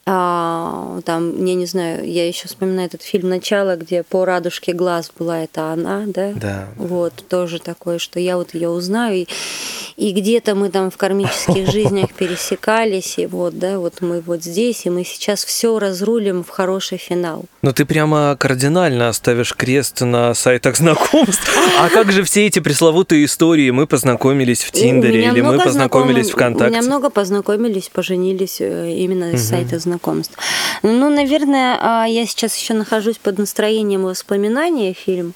а, 0.06 1.00
там, 1.04 1.44
я 1.44 1.54
не 1.54 1.64
знаю, 1.64 2.06
я 2.06 2.28
еще 2.28 2.46
вспоминаю 2.46 2.88
этот 2.88 3.02
фильм 3.02 3.30
«Начало», 3.30 3.76
где 3.76 4.02
по 4.02 4.26
радужке 4.26 4.74
глаз 4.74 5.10
была 5.18 5.44
это 5.44 5.72
она, 5.72 6.04
да? 6.06 6.32
Да. 6.34 6.68
Вот, 6.76 7.14
тоже 7.28 7.58
такое, 7.58 7.98
что 7.98 8.20
я 8.20 8.36
вот 8.36 8.52
ее 8.52 8.68
узнаю, 8.68 9.16
и, 9.16 9.26
и 9.96 10.12
где-то 10.12 10.54
мы 10.54 10.70
там 10.70 10.90
в 10.90 10.98
кармических 10.98 11.70
жизнях 11.72 12.12
пересекались, 12.12 13.18
и 13.18 13.26
вот, 13.26 13.58
да, 13.58 13.78
вот 13.78 14.02
мы 14.02 14.20
вот 14.20 14.44
здесь, 14.44 14.84
и 14.84 14.90
мы 14.90 15.04
сейчас 15.04 15.42
все 15.42 15.78
разрулим 15.78 16.44
в 16.44 16.50
хороший 16.50 16.98
финал. 16.98 17.46
Но 17.64 17.72
ты 17.72 17.84
прямо 17.84 18.36
кардинально 18.38 19.12
ставишь 19.12 19.54
крест 19.54 20.00
на 20.02 20.34
сайтах 20.34 20.76
знакомств. 20.76 21.50
А 21.80 21.88
как 21.88 22.12
же 22.12 22.22
все 22.22 22.46
эти 22.46 22.60
пресловутые 22.60 23.24
истории? 23.24 23.70
Мы 23.70 23.86
познакомились 23.86 24.62
в 24.62 24.70
Тиндере 24.70 25.26
или 25.26 25.40
мы 25.40 25.58
познакомились 25.58 26.30
ВКонтакте? 26.30 26.76
У 26.76 26.80
меня 26.80 26.86
много 26.86 27.10
познакомились, 27.10 27.90
поженились 27.92 28.60
э, 28.60 28.92
именно 28.92 29.36
с 29.36 29.48
сайта 29.48 29.78
знакомств 29.78 30.04
знакомств. 30.04 30.36
Ну, 30.82 31.10
наверное, 31.10 31.78
а, 31.80 32.04
я 32.06 32.26
сейчас 32.26 32.56
еще 32.56 32.74
нахожусь 32.74 33.16
под 33.16 33.38
настроением 33.38 34.04
воспоминания 34.04 34.92
фильм. 34.92 35.34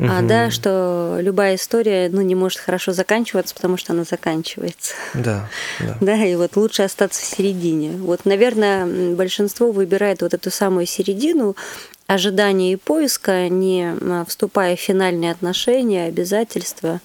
Угу. 0.00 0.08
А, 0.10 0.22
да, 0.22 0.50
что 0.50 1.18
любая 1.20 1.56
история 1.56 2.08
ну, 2.10 2.22
не 2.22 2.34
может 2.34 2.58
хорошо 2.58 2.92
заканчиваться, 2.92 3.54
потому 3.54 3.76
что 3.76 3.92
она 3.92 4.04
заканчивается. 4.04 4.94
Да, 5.12 5.48
да. 5.78 5.98
Да, 6.10 6.24
и 6.24 6.34
вот 6.36 6.56
лучше 6.56 6.82
остаться 6.82 7.20
в 7.20 7.24
середине. 7.24 7.90
Вот, 7.98 8.24
наверное, 8.24 9.14
большинство 9.14 9.70
выбирает 9.70 10.22
вот 10.22 10.32
эту 10.32 10.50
самую 10.50 10.86
середину 10.86 11.54
ожидания 12.06 12.72
и 12.72 12.76
поиска, 12.76 13.50
не 13.50 13.94
а, 14.00 14.24
вступая 14.26 14.74
в 14.74 14.80
финальные 14.80 15.32
отношения, 15.32 16.06
обязательства. 16.06 17.00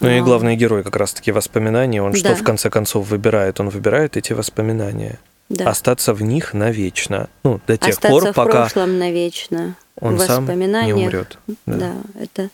Ну 0.00 0.08
и 0.08 0.20
главный 0.20 0.54
герой 0.54 0.84
как 0.84 0.94
раз-таки 0.94 1.32
воспоминания. 1.32 2.00
Он 2.00 2.12
да. 2.12 2.18
что 2.18 2.36
в 2.36 2.44
конце 2.44 2.70
концов 2.70 3.08
выбирает? 3.08 3.58
Он 3.58 3.68
выбирает 3.68 4.16
эти 4.16 4.32
воспоминания 4.32 5.18
да. 5.48 5.70
остаться 5.70 6.12
в 6.14 6.22
них 6.22 6.54
навечно. 6.54 7.28
Ну, 7.44 7.60
до 7.66 7.76
тех 7.76 7.94
остаться 7.94 8.08
пор, 8.08 8.32
в 8.32 8.34
пока 8.34 8.50
прошлом 8.50 8.98
навечно. 8.98 9.76
Он 10.00 10.18
сам 10.18 10.46
не 10.46 10.92
умрет. 10.92 11.38
Да. 11.46 11.56
да, 11.66 11.94
это 12.20 12.50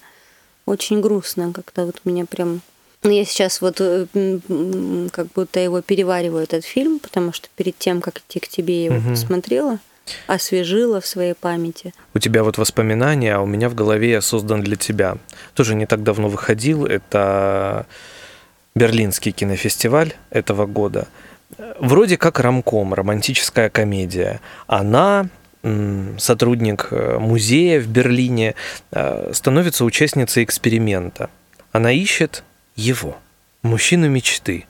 очень 0.66 1.00
грустно, 1.00 1.52
как-то 1.52 1.87
вот 1.87 2.00
меня 2.04 2.25
прям 2.25 2.61
ну, 3.04 3.11
я 3.11 3.25
сейчас 3.25 3.61
вот 3.61 3.80
э, 3.80 4.06
как 5.11 5.26
будто 5.34 5.58
его 5.58 5.82
перевариваю 5.82 6.44
этот 6.44 6.64
фильм, 6.64 7.00
потому 7.00 7.32
что 7.32 7.49
перед 7.56 7.76
тем, 7.76 8.00
как 8.00 8.18
идти 8.18 8.38
к 8.38 8.46
тебе, 8.46 8.84
я 8.84 8.84
его 8.84 8.99
угу. 8.99 9.11
посмотрела, 9.11 9.80
освежила 10.28 11.00
в 11.00 11.06
своей 11.06 11.34
памяти. 11.34 11.94
У 12.14 12.20
тебя 12.20 12.44
вот 12.44 12.58
воспоминания, 12.58 13.34
а 13.34 13.40
у 13.40 13.46
меня 13.46 13.68
в 13.68 13.75
голове 13.75 14.11
я 14.11 14.20
создан 14.20 14.62
для 14.62 14.76
тебя. 14.76 15.16
Тоже 15.54 15.75
не 15.75 15.87
так 15.87 16.04
давно 16.04 16.28
выходил. 16.28 16.87
Это 16.87 17.87
Берлинский 18.76 19.32
кинофестиваль 19.32 20.14
этого 20.30 20.66
года 20.66 21.08
вроде 21.78 22.16
как 22.16 22.40
рамком, 22.40 22.94
романтическая 22.94 23.71
комедия. 23.71 24.40
Она 24.66 25.28
сотрудник 26.18 26.88
э, 26.90 27.18
музея 27.18 27.80
в 27.80 27.87
Берлине, 27.87 28.56
э, 28.90 29.30
становится 29.32 29.85
участницей 29.85 30.42
эксперимента. 30.42 31.30
Она 31.71 31.92
ищет 31.92 32.42
его, 32.75 33.16
мужчину 33.62 34.09
мечты, 34.09 34.66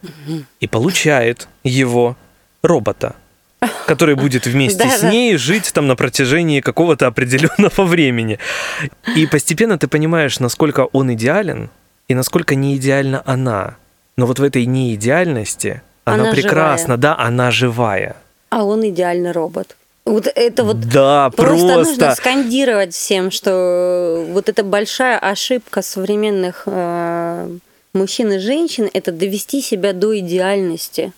и 0.60 0.66
получает 0.66 1.48
его 1.64 2.16
робота, 2.62 3.16
который 3.86 4.16
будет 4.16 4.46
вместе 4.46 4.86
с 4.88 5.02
ней 5.02 5.36
жить 5.36 5.72
там 5.72 5.86
на 5.86 5.96
протяжении 5.96 6.60
какого-то 6.60 7.06
определенного 7.06 7.84
времени. 7.84 8.38
И 9.16 9.26
постепенно 9.26 9.78
ты 9.78 9.88
понимаешь, 9.88 10.40
насколько 10.40 10.80
он 10.92 11.14
идеален 11.14 11.70
и 12.06 12.14
насколько 12.14 12.54
не 12.54 12.76
идеальна 12.76 13.22
она. 13.24 13.76
Но 14.16 14.26
вот 14.26 14.38
в 14.38 14.42
этой 14.42 14.66
неидеальности 14.66 15.80
она, 16.04 16.24
она 16.24 16.32
прекрасна, 16.32 16.94
живая. 16.94 16.98
да, 16.98 17.18
она 17.18 17.50
живая. 17.50 18.16
А 18.50 18.64
он 18.64 18.86
идеальный 18.88 19.32
робот. 19.32 19.76
Вот 20.04 20.26
это 20.26 20.64
вот 20.64 20.80
да, 20.80 21.30
просто, 21.30 21.66
просто 21.66 21.76
нужно 21.76 22.14
скандировать 22.16 22.92
всем, 22.92 23.30
что 23.30 24.26
вот 24.30 24.48
эта 24.48 24.64
большая 24.64 25.18
ошибка 25.18 25.80
современных 25.80 26.64
э, 26.66 27.48
мужчин 27.94 28.32
и 28.32 28.38
женщин 28.38 28.90
это 28.92 29.12
довести 29.12 29.62
себя 29.62 29.92
до 29.92 30.18
идеальности, 30.18 31.12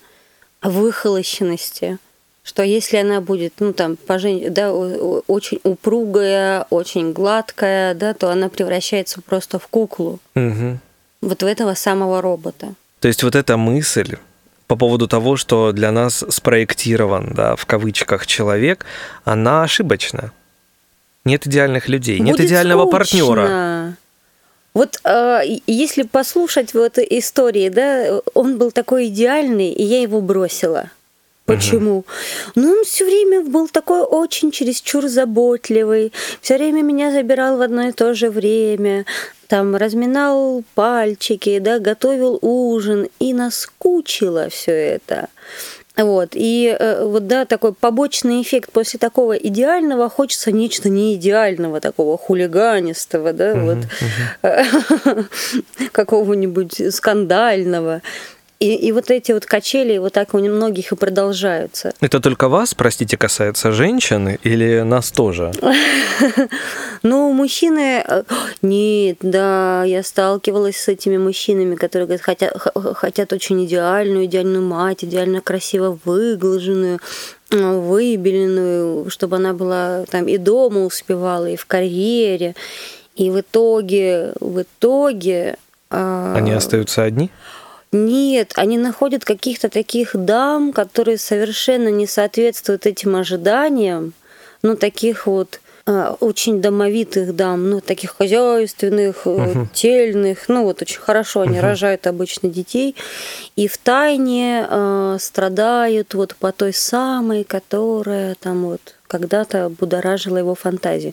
выхолощенности. 0.62 1.98
Что 2.42 2.62
если 2.62 2.98
она 2.98 3.22
будет, 3.22 3.54
ну 3.58 3.72
там, 3.72 3.96
пожен... 3.96 4.52
да, 4.52 4.70
очень 4.70 5.60
упругая, 5.62 6.66
очень 6.68 7.14
гладкая, 7.14 7.94
да, 7.94 8.12
то 8.12 8.30
она 8.30 8.50
превращается 8.50 9.22
просто 9.22 9.58
в 9.58 9.66
куклу. 9.68 10.18
Угу. 10.34 10.78
Вот 11.22 11.42
в 11.42 11.46
этого 11.46 11.72
самого 11.72 12.20
робота. 12.20 12.74
То 13.00 13.08
есть 13.08 13.22
вот 13.22 13.34
эта 13.34 13.56
мысль 13.56 14.18
по 14.66 14.76
поводу 14.76 15.06
того, 15.09 15.37
что 15.37 15.73
для 15.73 15.92
нас 15.92 16.25
спроектирован, 16.28 17.33
да, 17.35 17.56
в 17.56 17.66
кавычках, 17.66 18.26
человек, 18.26 18.87
она 19.25 19.62
ошибочна. 19.64 20.33
Нет 21.25 21.47
идеальных 21.47 21.88
людей, 21.88 22.18
Будет 22.18 22.38
нет 22.38 22.40
идеального 22.40 22.83
скучно. 22.83 22.99
партнера. 22.99 23.97
Вот 24.75 25.00
э, 25.04 25.40
если 25.66 26.02
послушать 26.02 26.75
вот 26.75 26.99
истории, 26.99 27.68
да, 27.68 28.21
он 28.35 28.59
был 28.59 28.73
такой 28.73 29.06
идеальный, 29.06 29.71
и 29.71 29.83
я 29.83 30.00
его 30.02 30.21
бросила. 30.21 30.90
Почему? 31.46 31.98
Угу. 31.98 32.04
Ну, 32.54 32.70
он 32.70 32.84
все 32.84 33.04
время 33.04 33.42
был 33.42 33.68
такой 33.68 34.00
очень 34.00 34.50
чересчур 34.50 35.08
заботливый, 35.08 36.12
все 36.40 36.56
время 36.56 36.82
меня 36.82 37.12
забирал 37.12 37.58
в 37.58 37.60
одно 37.60 37.88
и 37.88 37.92
то 37.92 38.14
же 38.14 38.30
время, 38.30 39.04
там 39.48 39.76
разминал 39.76 40.64
пальчики, 40.74 41.58
да, 41.58 41.78
готовил 41.78 42.38
ужин, 42.40 43.08
и 43.18 43.34
наскучило 43.34 44.48
все 44.48 44.72
это. 44.72 45.28
Вот, 45.96 46.30
и 46.32 46.76
э, 46.76 47.04
вот, 47.04 47.28
да, 47.28 47.44
такой 47.44 47.72
побочный 47.72 48.42
эффект 48.42 48.72
после 48.72 48.98
такого 48.98 49.34
идеального 49.34 50.08
хочется 50.10 50.50
нечто 50.50 50.88
неидеального, 50.88 51.80
такого 51.80 52.18
хулиганистого, 52.18 53.32
да, 53.32 53.52
uh-huh, 53.52 53.76
вот, 54.42 54.42
uh-huh. 54.42 55.88
какого-нибудь 55.92 56.92
скандального. 56.92 58.02
И, 58.64 58.75
и 58.76 58.92
вот 58.92 59.11
эти 59.11 59.33
вот 59.33 59.44
качели 59.44 59.99
вот 59.99 60.14
так 60.14 60.33
у 60.33 60.38
многих 60.38 60.92
и 60.92 60.97
продолжаются. 60.97 61.92
Это 62.00 62.18
только 62.18 62.49
вас, 62.49 62.75
простите, 62.75 63.18
касается 63.18 63.73
женщины 63.73 64.38
или 64.42 64.80
нас 64.80 65.11
тоже? 65.11 65.52
Ну, 67.02 67.33
мужчины... 67.33 68.02
Э, 68.09 68.23
нет, 68.62 69.18
да, 69.21 69.85
я 69.85 70.02
сталкивалась 70.02 70.76
с 70.76 70.88
этими 70.88 71.18
мужчинами, 71.18 71.75
которые 71.75 72.06
говорят, 72.06 72.25
хотят, 72.25 72.56
хотят 72.94 73.33
очень 73.35 73.62
идеальную, 73.66 74.25
идеальную 74.25 74.62
мать, 74.62 75.04
идеально 75.04 75.42
красиво 75.42 75.99
выглаженную, 76.06 77.00
выбеленную, 77.50 79.11
чтобы 79.11 79.37
она 79.37 79.52
была 79.52 80.04
там 80.11 80.26
и 80.28 80.38
дома 80.38 80.87
успевала, 80.87 81.50
и 81.50 81.56
в 81.56 81.66
карьере. 81.66 82.54
И 83.16 83.30
в 83.30 83.40
итоге, 83.40 84.33
в 84.40 84.62
итоге... 84.62 85.56
А, 85.90 86.35
Они 86.37 86.52
остаются 86.52 87.02
одни? 87.02 87.30
Нет, 87.94 88.54
они 88.56 88.76
находят 88.76 89.24
каких-то 89.24 89.68
таких 89.68 90.16
дам, 90.16 90.72
которые 90.72 91.16
совершенно 91.16 91.88
не 91.88 92.08
соответствуют 92.08 92.86
этим 92.86 93.14
ожиданиям, 93.14 94.14
ну, 94.62 94.74
таких 94.74 95.28
вот 95.28 95.60
а, 95.86 96.16
очень 96.18 96.60
домовитых 96.60 97.36
дам, 97.36 97.70
ну, 97.70 97.80
таких 97.80 98.16
хозяйственных, 98.16 99.26
угу. 99.26 99.68
тельных, 99.72 100.48
ну, 100.48 100.64
вот 100.64 100.82
очень 100.82 100.98
хорошо 100.98 101.42
они 101.42 101.58
угу. 101.58 101.66
рожают 101.66 102.08
обычно 102.08 102.48
детей, 102.48 102.96
и 103.54 103.68
в 103.68 103.78
тайне 103.78 104.66
э, 104.68 105.16
страдают 105.20 106.14
вот 106.14 106.34
по 106.34 106.50
той 106.50 106.72
самой, 106.72 107.44
которая 107.44 108.34
там 108.40 108.64
вот 108.64 108.96
когда-то 109.06 109.68
будоражила 109.68 110.38
его 110.38 110.56
фантазию. 110.56 111.12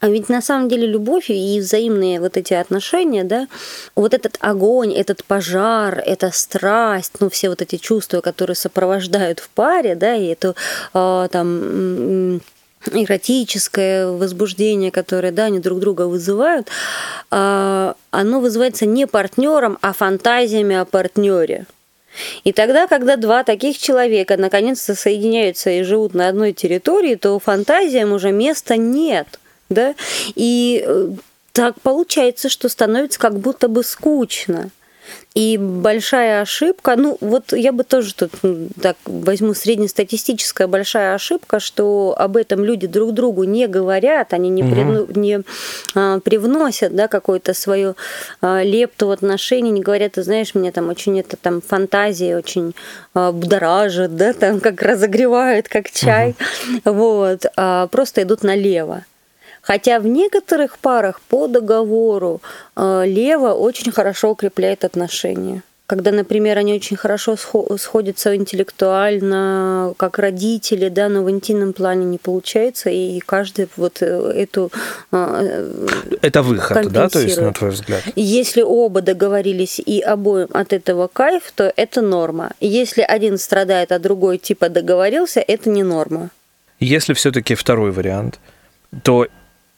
А 0.00 0.08
ведь 0.08 0.30
на 0.30 0.40
самом 0.40 0.68
деле 0.70 0.86
любовь 0.86 1.28
и 1.28 1.60
взаимные 1.60 2.20
вот 2.20 2.38
эти 2.38 2.54
отношения, 2.54 3.22
да, 3.22 3.48
вот 3.94 4.14
этот 4.14 4.38
огонь, 4.40 4.94
этот 4.94 5.24
пожар, 5.24 6.02
эта 6.04 6.30
страсть, 6.30 7.12
ну 7.20 7.28
все 7.28 7.50
вот 7.50 7.60
эти 7.60 7.76
чувства, 7.76 8.22
которые 8.22 8.56
сопровождают 8.56 9.40
в 9.40 9.50
паре, 9.50 9.94
да, 9.94 10.14
и 10.14 10.28
эту 10.28 10.56
э, 10.94 11.28
там 11.30 12.40
эротическое 12.92 14.06
возбуждение, 14.06 14.90
которое 14.90 15.32
да, 15.32 15.44
они 15.44 15.58
друг 15.58 15.80
друга 15.80 16.02
вызывают, 16.02 16.68
а, 17.30 17.94
оно 18.10 18.40
вызывается 18.40 18.86
не 18.86 19.06
партнером, 19.06 19.78
а 19.82 19.92
фантазиями 19.92 20.76
о 20.76 20.84
партнере. 20.84 21.66
И 22.42 22.52
тогда, 22.52 22.86
когда 22.86 23.16
два 23.16 23.44
таких 23.44 23.78
человека 23.78 24.36
наконец-то 24.36 24.94
соединяются 24.94 25.70
и 25.70 25.82
живут 25.82 26.14
на 26.14 26.28
одной 26.28 26.52
территории, 26.52 27.14
то 27.14 27.38
фантазиям 27.38 28.12
уже 28.12 28.32
места 28.32 28.76
нет. 28.76 29.39
Да? 29.70 29.94
И 30.34 30.84
э, 30.86 31.10
так 31.52 31.80
получается, 31.80 32.48
что 32.48 32.68
становится 32.68 33.18
как 33.18 33.38
будто 33.38 33.68
бы 33.68 33.82
скучно. 33.82 34.70
И 35.34 35.58
большая 35.58 36.42
ошибка, 36.42 36.96
ну 36.96 37.16
вот 37.20 37.52
я 37.52 37.72
бы 37.72 37.84
тоже 37.84 38.14
тут 38.14 38.30
так 38.80 38.96
возьму 39.04 39.54
среднестатистическая 39.54 40.66
большая 40.66 41.14
ошибка, 41.14 41.60
что 41.60 42.14
об 42.18 42.36
этом 42.36 42.64
люди 42.64 42.86
друг 42.86 43.12
другу 43.12 43.44
не 43.44 43.68
говорят, 43.68 44.32
они 44.32 44.50
не, 44.50 44.64
угу. 44.64 45.06
при, 45.06 45.18
не 45.18 45.42
а, 45.94 46.18
привносят 46.20 46.94
да, 46.96 47.06
какую-то 47.06 47.54
свою 47.54 47.96
а, 48.40 48.62
лепту 48.62 49.06
в 49.06 49.10
отношения, 49.12 49.70
не 49.70 49.82
говорят, 49.82 50.12
ты 50.12 50.24
знаешь, 50.24 50.54
мне 50.54 50.72
там 50.72 50.88
очень 50.88 51.20
это 51.20 51.36
там 51.36 51.60
фантазия 51.60 52.36
очень 52.36 52.74
а, 53.14 53.30
будоражит, 53.30 54.16
да, 54.16 54.32
там 54.32 54.58
как 54.58 54.82
разогревает, 54.82 55.68
как 55.68 55.90
чай, 55.90 56.34
угу. 56.84 56.92
вот, 56.92 57.46
а, 57.56 57.86
просто 57.86 58.22
идут 58.22 58.42
налево. 58.42 59.04
Хотя 59.70 60.00
в 60.00 60.06
некоторых 60.06 60.80
парах 60.80 61.20
по 61.28 61.46
договору 61.46 62.42
э, 62.74 63.04
лево 63.06 63.52
очень 63.52 63.92
хорошо 63.92 64.30
укрепляет 64.30 64.84
отношения. 64.84 65.62
Когда, 65.86 66.10
например, 66.10 66.58
они 66.58 66.74
очень 66.74 66.96
хорошо 66.96 67.36
сходятся 67.36 68.34
интеллектуально, 68.34 69.94
как 69.96 70.18
родители, 70.18 70.88
да, 70.88 71.08
но 71.08 71.22
в 71.22 71.30
интимном 71.30 71.72
плане 71.72 72.04
не 72.04 72.18
получается, 72.18 72.90
и 72.90 73.20
каждый 73.20 73.68
вот 73.76 73.98
э, 74.02 74.06
эту... 74.06 74.72
Э, 75.12 75.70
Это 76.20 76.42
выход, 76.42 76.90
да, 76.90 77.08
то 77.08 77.20
есть, 77.20 77.40
на 77.40 77.52
твой 77.52 77.70
взгляд? 77.70 78.02
Если 78.16 78.62
оба 78.62 79.02
договорились 79.02 79.78
и 79.78 80.00
обоим 80.00 80.48
от 80.52 80.72
этого 80.72 81.06
кайф, 81.06 81.52
то 81.54 81.72
это 81.76 82.02
норма. 82.02 82.50
Если 82.58 83.02
один 83.02 83.38
страдает, 83.38 83.92
а 83.92 84.00
другой 84.00 84.38
типа 84.38 84.68
договорился, 84.68 85.38
это 85.38 85.70
не 85.70 85.84
норма. 85.84 86.30
Если 86.80 87.12
все-таки 87.12 87.54
второй 87.54 87.92
вариант, 87.92 88.40
то 89.04 89.28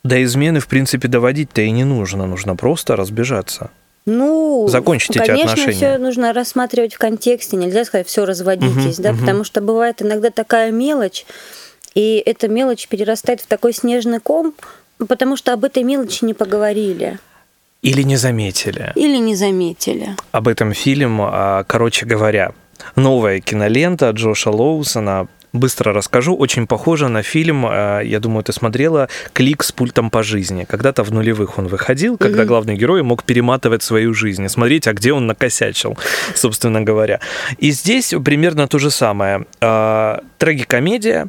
до 0.05 0.23
измены, 0.25 0.61
в 0.61 0.67
принципе, 0.67 1.09
доводить-то 1.09 1.63
и 1.63 1.71
не 1.71 1.85
нужно, 1.85 2.27
нужно 2.27 2.57
просто 2.57 2.97
разбежаться. 2.97 3.71
Ну, 4.05 4.67
закончить 4.69 5.17
конечно, 5.17 5.33
эти 5.33 5.43
отношения. 5.43 5.73
все 5.73 5.99
нужно 5.99 6.33
рассматривать 6.33 6.95
в 6.95 6.99
контексте. 6.99 7.57
Нельзя 7.57 7.85
сказать, 7.85 8.09
все 8.09 8.25
разводитесь, 8.25 8.99
угу, 8.99 9.03
да, 9.03 9.11
угу. 9.11 9.21
потому 9.21 9.45
что 9.45 9.61
бывает 9.61 10.03
иногда 10.03 10.31
такая 10.31 10.73
мелочь, 10.73 11.25
и 11.95 12.23
эта 12.25 12.49
мелочь 12.49 12.89
перерастает 12.89 13.41
в 13.41 13.47
такой 13.47 13.73
снежный 13.73 14.19
ком, 14.19 14.55
потому 15.09 15.37
что 15.37 15.53
об 15.53 15.65
этой 15.65 15.85
мелочи 15.85 16.25
не 16.25 16.35
поговорили. 16.35 17.19
Или 17.83 18.03
не 18.03 18.17
заметили. 18.17 18.93
Или 18.95 19.19
не 19.19 19.35
заметили. 19.35 20.17
Об 20.31 20.49
этом 20.49 20.73
фильм, 20.73 21.21
а, 21.21 21.65
короче 21.65 22.07
говоря, 22.07 22.53
новая 22.97 23.41
кинолента 23.41 24.11
Джоша 24.11 24.51
Лоусона 24.51 25.29
быстро 25.53 25.93
расскажу. 25.93 26.35
Очень 26.35 26.67
похоже 26.67 27.09
на 27.09 27.23
фильм, 27.23 27.67
э, 27.67 28.03
я 28.05 28.21
думаю, 28.21 28.45
ты 28.45 28.53
смотрела, 28.53 29.09
«Клик 29.33 29.63
с 29.63 29.73
пультом 29.73 30.11
по 30.11 30.23
жизни». 30.23 30.65
Когда-то 30.65 31.05
в 31.05 31.13
нулевых 31.13 31.59
он 31.59 31.69
выходил, 31.69 32.17
когда 32.17 32.43
mm-hmm. 32.43 32.47
главный 32.47 32.77
герой 32.77 33.03
мог 33.03 33.25
перематывать 33.25 33.83
свою 33.83 34.15
жизнь 34.15 34.45
и 34.45 34.49
смотреть, 34.49 34.89
а 34.89 34.93
где 34.93 35.13
он 35.13 35.27
накосячил, 35.27 35.99
собственно 36.35 36.81
говоря. 36.81 37.21
И 37.59 37.71
здесь 37.71 38.15
примерно 38.25 38.67
то 38.69 38.79
же 38.79 38.91
самое. 38.91 39.47
Э, 39.61 40.19
трагикомедия, 40.39 41.29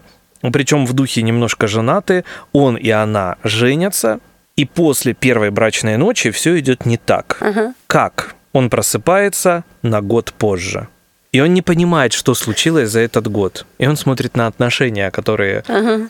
причем 0.51 0.86
в 0.86 0.93
духе 0.93 1.21
немножко 1.21 1.67
женаты, 1.67 2.23
он 2.51 2.75
и 2.75 2.89
она 2.89 3.38
женятся, 3.43 4.19
и 4.55 4.65
после 4.65 5.13
первой 5.13 5.49
брачной 5.49 5.97
ночи 5.97 6.31
все 6.31 6.59
идет 6.59 6.86
не 6.86 6.97
так. 6.97 7.38
Uh-huh. 7.41 7.73
Как? 7.88 8.36
Он 8.51 8.69
просыпается 8.69 9.63
на 9.81 10.01
год 10.01 10.33
позже. 10.38 10.88
И 11.33 11.41
он 11.41 11.53
не 11.53 11.63
понимает, 11.63 12.13
что 12.13 12.35
случилось 12.35 12.89
за 12.91 12.99
этот 12.99 13.27
год. 13.27 13.65
И 13.79 13.87
он 13.87 13.97
смотрит 13.97 14.37
на 14.37 14.47
отношения, 14.47 15.09
которые 15.09 15.63
ага. 15.67 16.07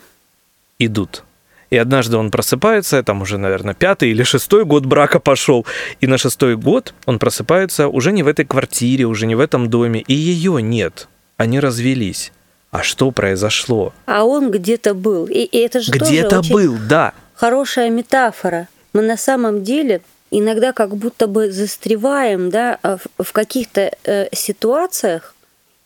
идут. 0.79 1.23
И 1.69 1.77
однажды 1.77 2.17
он 2.17 2.29
просыпается, 2.29 3.01
там 3.01 3.21
уже, 3.21 3.37
наверное, 3.37 3.73
пятый 3.73 4.11
или 4.11 4.21
шестой 4.23 4.65
год 4.65 4.85
брака 4.85 5.19
пошел. 5.19 5.65
И 6.01 6.07
на 6.07 6.17
шестой 6.17 6.57
год 6.57 6.93
он 7.05 7.19
просыпается 7.19 7.87
уже 7.87 8.11
не 8.11 8.21
в 8.21 8.27
этой 8.27 8.45
квартире, 8.45 9.05
уже 9.05 9.25
не 9.25 9.35
в 9.35 9.39
этом 9.39 9.69
доме. 9.69 10.01
И 10.01 10.13
ее 10.13 10.61
нет. 10.61 11.07
Они 11.37 11.59
развелись. 11.59 12.33
А 12.69 12.83
что 12.83 13.11
произошло? 13.11 13.93
А 14.05 14.25
он 14.25 14.51
где-то 14.51 14.93
был. 14.93 15.25
И, 15.27 15.43
и 15.43 15.57
это 15.59 15.79
же 15.79 15.91
где-то 15.91 16.41
был, 16.43 16.77
да. 16.89 17.13
Хорошая 17.33 17.89
метафора. 17.89 18.67
Мы 18.91 19.01
на 19.01 19.17
самом 19.17 19.63
деле 19.63 20.01
иногда 20.39 20.73
как 20.73 20.95
будто 20.95 21.27
бы 21.27 21.51
застреваем 21.51 22.49
да, 22.49 22.79
а 22.81 22.97
в 23.17 23.31
каких-то 23.31 23.91
э, 24.03 24.27
ситуациях 24.33 25.35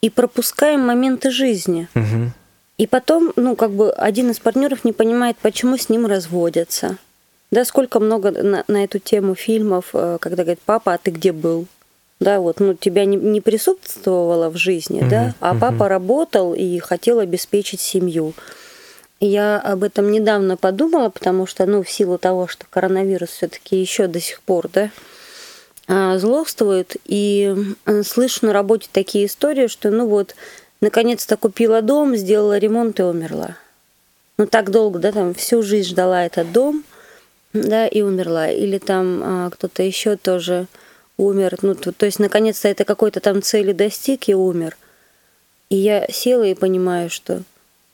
и 0.01 0.09
пропускаем 0.09 0.81
моменты 0.81 1.31
жизни. 1.31 1.87
Угу. 1.95 2.31
И 2.77 2.87
потом, 2.87 3.33
ну, 3.35 3.55
как 3.55 3.71
бы 3.71 3.91
один 3.91 4.29
из 4.31 4.39
партнеров 4.39 4.85
не 4.85 4.93
понимает, 4.93 5.37
почему 5.41 5.77
с 5.77 5.89
ним 5.89 6.05
разводятся. 6.05 6.97
Да, 7.49 7.65
сколько 7.65 7.99
много 7.99 8.31
на, 8.31 8.63
на 8.67 8.83
эту 8.83 8.99
тему 8.99 9.35
фильмов, 9.35 9.89
э, 9.93 10.17
когда 10.21 10.43
говорит, 10.43 10.61
папа, 10.65 10.93
а 10.93 10.97
ты 10.97 11.11
где 11.11 11.31
был? 11.31 11.65
Да, 12.19 12.39
вот, 12.39 12.59
ну, 12.59 12.73
тебя 12.73 13.05
не, 13.05 13.15
не 13.15 13.41
присутствовало 13.41 14.49
в 14.49 14.57
жизни, 14.57 15.01
угу, 15.01 15.09
да, 15.09 15.35
а 15.39 15.51
угу. 15.51 15.59
папа 15.59 15.87
работал 15.87 16.53
и 16.53 16.79
хотел 16.79 17.19
обеспечить 17.19 17.79
семью. 17.79 18.33
Я 19.19 19.59
об 19.59 19.83
этом 19.83 20.11
недавно 20.11 20.57
подумала, 20.57 21.09
потому 21.09 21.47
что, 21.47 21.65
ну, 21.65 21.81
в 21.81 21.89
силу 21.89 22.17
того, 22.17 22.47
что 22.47 22.65
коронавирус 22.69 23.29
все-таки 23.29 23.75
еще 23.75 24.07
до 24.07 24.19
сих 24.19 24.41
пор, 24.41 24.69
да, 24.71 24.91
а, 25.87 26.19
злобствует, 26.19 26.97
и 27.05 27.55
слышу 28.03 28.45
на 28.45 28.53
работе 28.53 28.89
такие 28.91 29.25
истории, 29.25 29.67
что, 29.67 29.89
ну 29.89 30.07
вот, 30.07 30.35
наконец-то 30.81 31.35
купила 31.37 31.81
дом, 31.81 32.15
сделала 32.15 32.57
ремонт 32.57 32.99
и 32.99 33.03
умерла. 33.03 33.55
Ну, 34.37 34.45
так 34.45 34.69
долго, 34.69 34.99
да, 34.99 35.11
там 35.11 35.33
всю 35.33 35.63
жизнь 35.63 35.89
ждала 35.89 36.23
этот 36.23 36.51
дом, 36.51 36.83
да, 37.53 37.87
и 37.87 38.01
умерла. 38.01 38.49
Или 38.49 38.77
там 38.77 39.21
а, 39.23 39.49
кто-то 39.49 39.81
еще 39.81 40.15
тоже 40.15 40.67
умер. 41.17 41.57
Ну, 41.63 41.73
то, 41.73 41.91
то 41.91 42.05
есть, 42.05 42.19
наконец-то 42.19 42.67
это 42.67 42.85
какой-то 42.85 43.19
там 43.19 43.41
цели 43.41 43.71
достиг 43.71 44.29
и 44.29 44.35
умер. 44.35 44.77
И 45.69 45.75
я 45.75 46.05
села 46.11 46.43
и 46.43 46.53
понимаю, 46.53 47.09
что, 47.09 47.41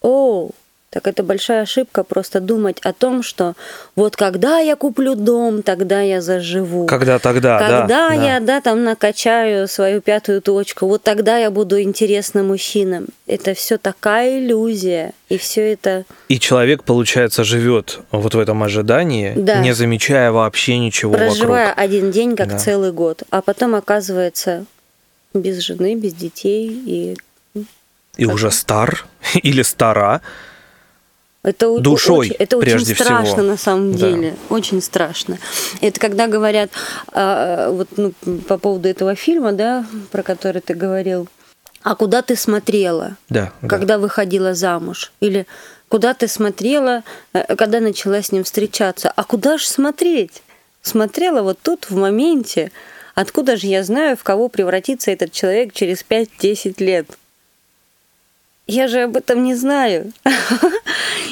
о, 0.02 0.50
так 0.94 1.08
это 1.08 1.24
большая 1.24 1.64
ошибка 1.64 2.04
просто 2.04 2.40
думать 2.40 2.78
о 2.84 2.94
том, 2.94 3.24
что 3.24 3.56
вот 3.96 4.16
когда 4.16 4.60
я 4.60 4.76
куплю 4.76 5.16
дом, 5.16 5.64
тогда 5.64 6.02
я 6.02 6.22
заживу. 6.22 6.86
Когда 6.86 7.18
тогда, 7.18 7.58
Когда 7.58 7.88
да, 7.88 8.14
я, 8.14 8.40
да. 8.40 8.46
да, 8.46 8.62
там 8.62 8.84
накачаю 8.84 9.68
свою 9.68 10.02
пятую 10.02 10.44
точку, 10.44 10.86
вот 10.86 11.02
тогда 11.02 11.40
я 11.40 11.50
буду 11.50 11.82
интересна 11.82 12.44
мужчинам. 12.44 13.08
Это 13.26 13.56
все 13.56 13.80
такая 13.80 14.38
иллюзия, 14.38 15.14
и 15.30 15.40
все 15.40 15.74
это... 15.74 16.06
И 16.30 16.40
человек, 16.40 16.84
получается, 16.84 17.44
живет 17.44 18.02
вот 18.12 18.36
в 18.36 18.40
этом 18.40 18.62
ожидании, 18.62 19.34
да. 19.36 19.62
не 19.62 19.74
замечая 19.74 20.32
вообще 20.32 20.78
ничего 20.78 21.16
Проживая 21.16 21.70
вокруг. 21.70 21.84
один 21.84 22.12
день, 22.12 22.36
как 22.36 22.50
да. 22.50 22.60
целый 22.60 22.92
год, 22.92 23.24
а 23.32 23.42
потом 23.42 23.74
оказывается 23.74 24.66
без 25.34 25.58
жены, 25.58 25.96
без 25.96 26.14
детей 26.14 26.70
и... 26.70 27.18
И 28.16 28.26
как... 28.26 28.36
уже 28.36 28.52
стар 28.52 29.08
или 29.42 29.64
стара, 29.64 30.22
это 31.44 31.78
душой, 31.80 32.30
очень, 32.30 32.36
это 32.40 32.58
прежде 32.58 32.94
очень 32.94 33.04
страшно 33.04 33.26
всего. 33.26 33.42
на 33.42 33.58
самом 33.58 33.94
деле, 33.94 34.32
да. 34.32 34.56
очень 34.56 34.82
страшно. 34.82 35.38
Это 35.82 36.00
когда 36.00 36.28
говорят 36.28 36.72
а, 37.12 37.70
вот 37.70 37.90
ну, 37.98 38.14
по 38.48 38.58
поводу 38.58 38.88
этого 38.88 39.16
фильма, 39.16 39.52
да, 39.52 39.86
про 40.12 40.24
который 40.24 40.62
ты 40.62 40.74
говорил, 40.74 41.28
а 41.82 41.96
куда 41.96 42.22
ты 42.22 42.38
смотрела, 42.38 43.18
да, 43.28 43.52
когда 43.68 43.96
да. 43.96 44.00
выходила 44.00 44.54
замуж, 44.54 45.12
или 45.20 45.46
куда 45.90 46.14
ты 46.14 46.30
смотрела, 46.30 47.04
э, 47.34 47.56
когда 47.58 47.82
начала 47.82 48.22
с 48.22 48.32
ним 48.32 48.46
встречаться, 48.46 49.12
а 49.14 49.24
куда 49.26 49.58
же 49.58 49.68
смотреть? 49.68 50.42
Смотрела 50.82 51.42
вот 51.42 51.60
тут 51.62 51.90
в 51.90 51.96
моменте. 51.96 52.72
Откуда 53.16 53.58
же 53.58 53.68
я 53.68 53.84
знаю, 53.84 54.16
в 54.16 54.24
кого 54.24 54.48
превратится 54.48 55.12
этот 55.12 55.34
человек 55.34 55.74
через 55.74 56.06
5-10 56.10 56.82
лет? 56.84 57.08
Я 58.68 58.88
же 58.88 59.04
об 59.04 59.18
этом 59.18 59.44
не 59.44 59.56
знаю. 59.56 60.14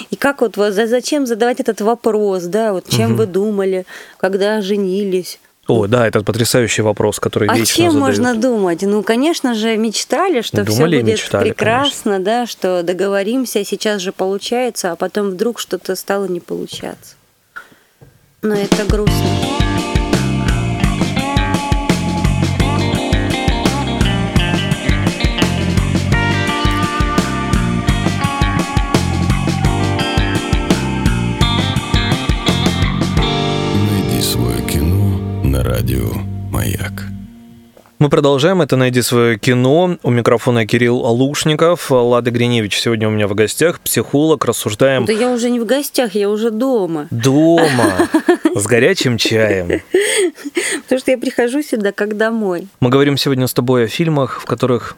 И 0.10 0.15
как 0.15 0.41
вот 0.41 0.56
зачем 0.56 1.26
задавать 1.26 1.60
этот 1.60 1.82
вопрос, 1.82 2.44
да, 2.44 2.74
вот 2.74 2.89
чем 2.89 3.15
вы 3.15 3.26
думали, 3.26 3.86
когда 4.17 4.62
женились? 4.62 5.39
О, 5.67 5.88
да, 5.88 6.08
этот 6.08 6.26
потрясающий 6.26 6.82
вопрос, 6.82 7.20
который 7.20 7.48
а 7.48 7.56
вечно 7.56 7.76
чем 7.76 7.91
задают. 7.91 8.17
можно 8.17 8.36
думать? 8.36 8.82
Ну, 8.82 9.04
конечно 9.04 9.54
же, 9.54 9.78
мечтали, 9.78 10.41
что 10.41 10.65
Думали 10.65 10.74
все 10.74 11.02
будет 11.04 11.04
мечтали, 11.06 11.50
прекрасно, 11.50 12.20
да, 12.20 12.46
что 12.46 12.84
договоримся, 12.84 13.63
сейчас 13.63 14.02
же 14.02 14.12
получается, 14.12 14.91
а 14.91 14.96
потом 14.96 15.30
вдруг 15.30 15.60
что-то 15.60 15.96
стало 15.96 16.26
не 16.26 16.39
получаться. 16.41 17.15
Но 18.41 18.56
это 18.56 18.84
грустно. 18.86 19.62
Свое 34.42 34.62
кино 34.68 35.20
на 35.44 35.64
радио 35.64 36.10
«Маяк». 36.52 37.04
Мы 38.00 38.10
продолжаем. 38.10 38.64
Это 38.64 38.76
«Найди 38.76 39.04
свое 39.04 39.38
кино». 39.38 39.98
У 40.02 40.10
микрофона 40.10 40.66
Кирилл 40.66 41.06
Алушников. 41.06 41.92
Лада 41.92 42.32
Гриневич 42.32 42.80
сегодня 42.80 43.08
у 43.08 43.12
меня 43.12 43.28
в 43.28 43.36
гостях. 43.36 43.80
Психолог. 43.82 44.44
Рассуждаем 44.46 45.06
Да 45.06 45.14
я 45.14 45.30
уже 45.32 45.52
не 45.52 45.60
в 45.60 45.66
гостях, 45.68 46.16
я 46.16 46.28
уже 46.28 46.50
дома. 46.50 47.08
дома 47.12 48.10
с 48.56 48.66
горячим 48.66 49.18
чаем. 49.20 49.82
Потому 50.84 51.00
что 51.00 51.12
я 51.12 51.20
прихожу 51.20 51.62
сюда 51.62 51.92
как 51.92 52.18
домой. 52.18 52.68
Мы 52.80 52.90
говорим 52.90 53.18
сегодня 53.18 53.46
с 53.46 53.54
тобой 53.54 53.84
о 53.84 53.88
фильмах, 53.88 54.42
в 54.42 54.46
которых 54.46 54.98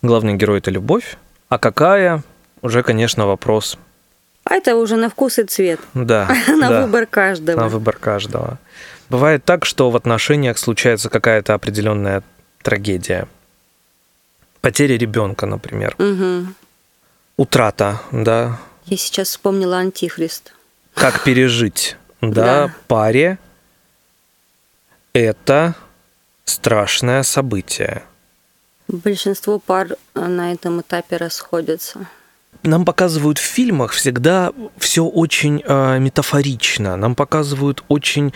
главный 0.00 0.36
герой– 0.36 0.58
это 0.60 0.70
любовь. 0.70 1.18
А 1.50 1.58
какая? 1.58 2.22
Уже, 2.62 2.82
конечно, 2.82 3.26
вопрос. 3.26 3.76
А 4.44 4.54
это 4.54 4.74
уже 4.76 4.96
на 4.96 5.08
вкус 5.10 5.38
и 5.38 5.44
цвет. 5.44 5.80
Да. 5.94 6.28
На 6.48 6.68
да. 6.68 6.82
выбор 6.82 7.06
каждого. 7.06 7.60
На 7.60 7.68
выбор 7.68 7.96
каждого. 7.96 8.58
Бывает 9.08 9.44
так, 9.44 9.64
что 9.64 9.90
в 9.90 9.96
отношениях 9.96 10.58
случается 10.58 11.10
какая-то 11.10 11.54
определенная 11.54 12.22
трагедия. 12.62 13.28
Потеря 14.60 14.96
ребенка, 14.96 15.46
например. 15.46 15.94
Мгм. 15.98 16.54
Утрата, 17.36 18.00
да. 18.12 18.58
Я 18.86 18.96
сейчас 18.96 19.28
вспомнила 19.28 19.78
Антихрист. 19.78 20.52
Как 20.94 21.22
пережить, 21.24 21.96
да, 22.20 22.28
Да. 22.66 22.74
паре 22.88 23.38
это 25.12 25.74
страшное 26.44 27.22
событие. 27.22 28.02
Большинство 28.88 29.58
пар 29.58 29.96
на 30.14 30.52
этом 30.52 30.80
этапе 30.80 31.16
расходятся. 31.16 32.06
Нам 32.62 32.84
показывают 32.84 33.38
в 33.38 33.42
фильмах 33.42 33.92
всегда 33.92 34.52
все 34.76 35.04
очень 35.04 35.62
э, 35.64 35.98
метафорично. 35.98 36.96
Нам 36.96 37.14
показывают 37.14 37.84
очень 37.88 38.32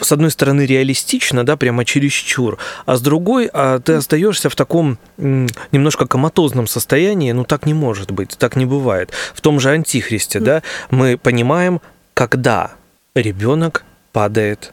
с 0.00 0.12
одной 0.12 0.30
стороны 0.30 0.66
реалистично, 0.66 1.44
да, 1.44 1.56
прямо 1.56 1.84
чересчур, 1.84 2.58
а 2.84 2.96
с 2.96 3.00
другой 3.00 3.48
а, 3.52 3.80
ты 3.80 3.94
остаешься 3.94 4.50
в 4.50 4.56
таком 4.56 4.98
немножко 5.16 6.06
коматозном 6.06 6.66
состоянии, 6.66 7.32
ну 7.32 7.44
так 7.44 7.66
не 7.66 7.74
может 7.74 8.10
быть, 8.10 8.36
так 8.38 8.56
не 8.56 8.66
бывает. 8.66 9.10
В 9.34 9.40
том 9.40 9.58
же 9.58 9.70
Антихристе, 9.70 10.40
да, 10.40 10.62
мы 10.90 11.16
понимаем, 11.16 11.80
когда 12.14 12.72
ребенок 13.14 13.84
падает 14.12 14.72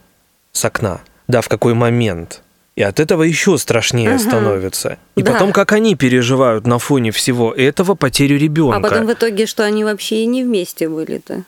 с 0.51 0.65
окна, 0.65 1.01
да, 1.27 1.41
в 1.41 1.47
какой 1.47 1.73
момент. 1.73 2.41
И 2.75 2.81
от 2.81 2.99
этого 2.99 3.21
еще 3.21 3.57
страшнее 3.59 4.15
Ага. 4.15 4.19
становится. 4.19 4.97
И 5.15 5.21
Да. 5.21 5.33
потом, 5.33 5.51
как 5.51 5.73
они 5.73 5.95
переживают 5.95 6.65
на 6.65 6.79
фоне 6.79 7.12
всего 7.12 7.53
этого 7.53 7.93
потерю 7.93 8.39
ребенка. 8.39 8.77
А 8.77 8.81
потом 8.81 9.05
в 9.05 9.13
итоге, 9.13 9.45
что 9.45 9.63
они 9.63 9.83
вообще 9.83 10.23
и 10.23 10.25
не 10.25 10.43
вместе 10.43 10.89
были-то. 10.89 11.43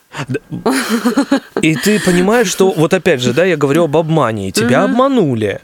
И 1.62 1.74
ты 1.74 1.98
понимаешь, 2.00 2.46
что 2.48 2.70
вот 2.70 2.94
опять 2.94 3.20
же, 3.20 3.32
да, 3.32 3.44
я 3.44 3.56
говорю 3.56 3.84
об 3.84 3.96
обмане, 3.96 4.48
и 4.48 4.52
тебя 4.52 4.84
обманули. 4.84 5.60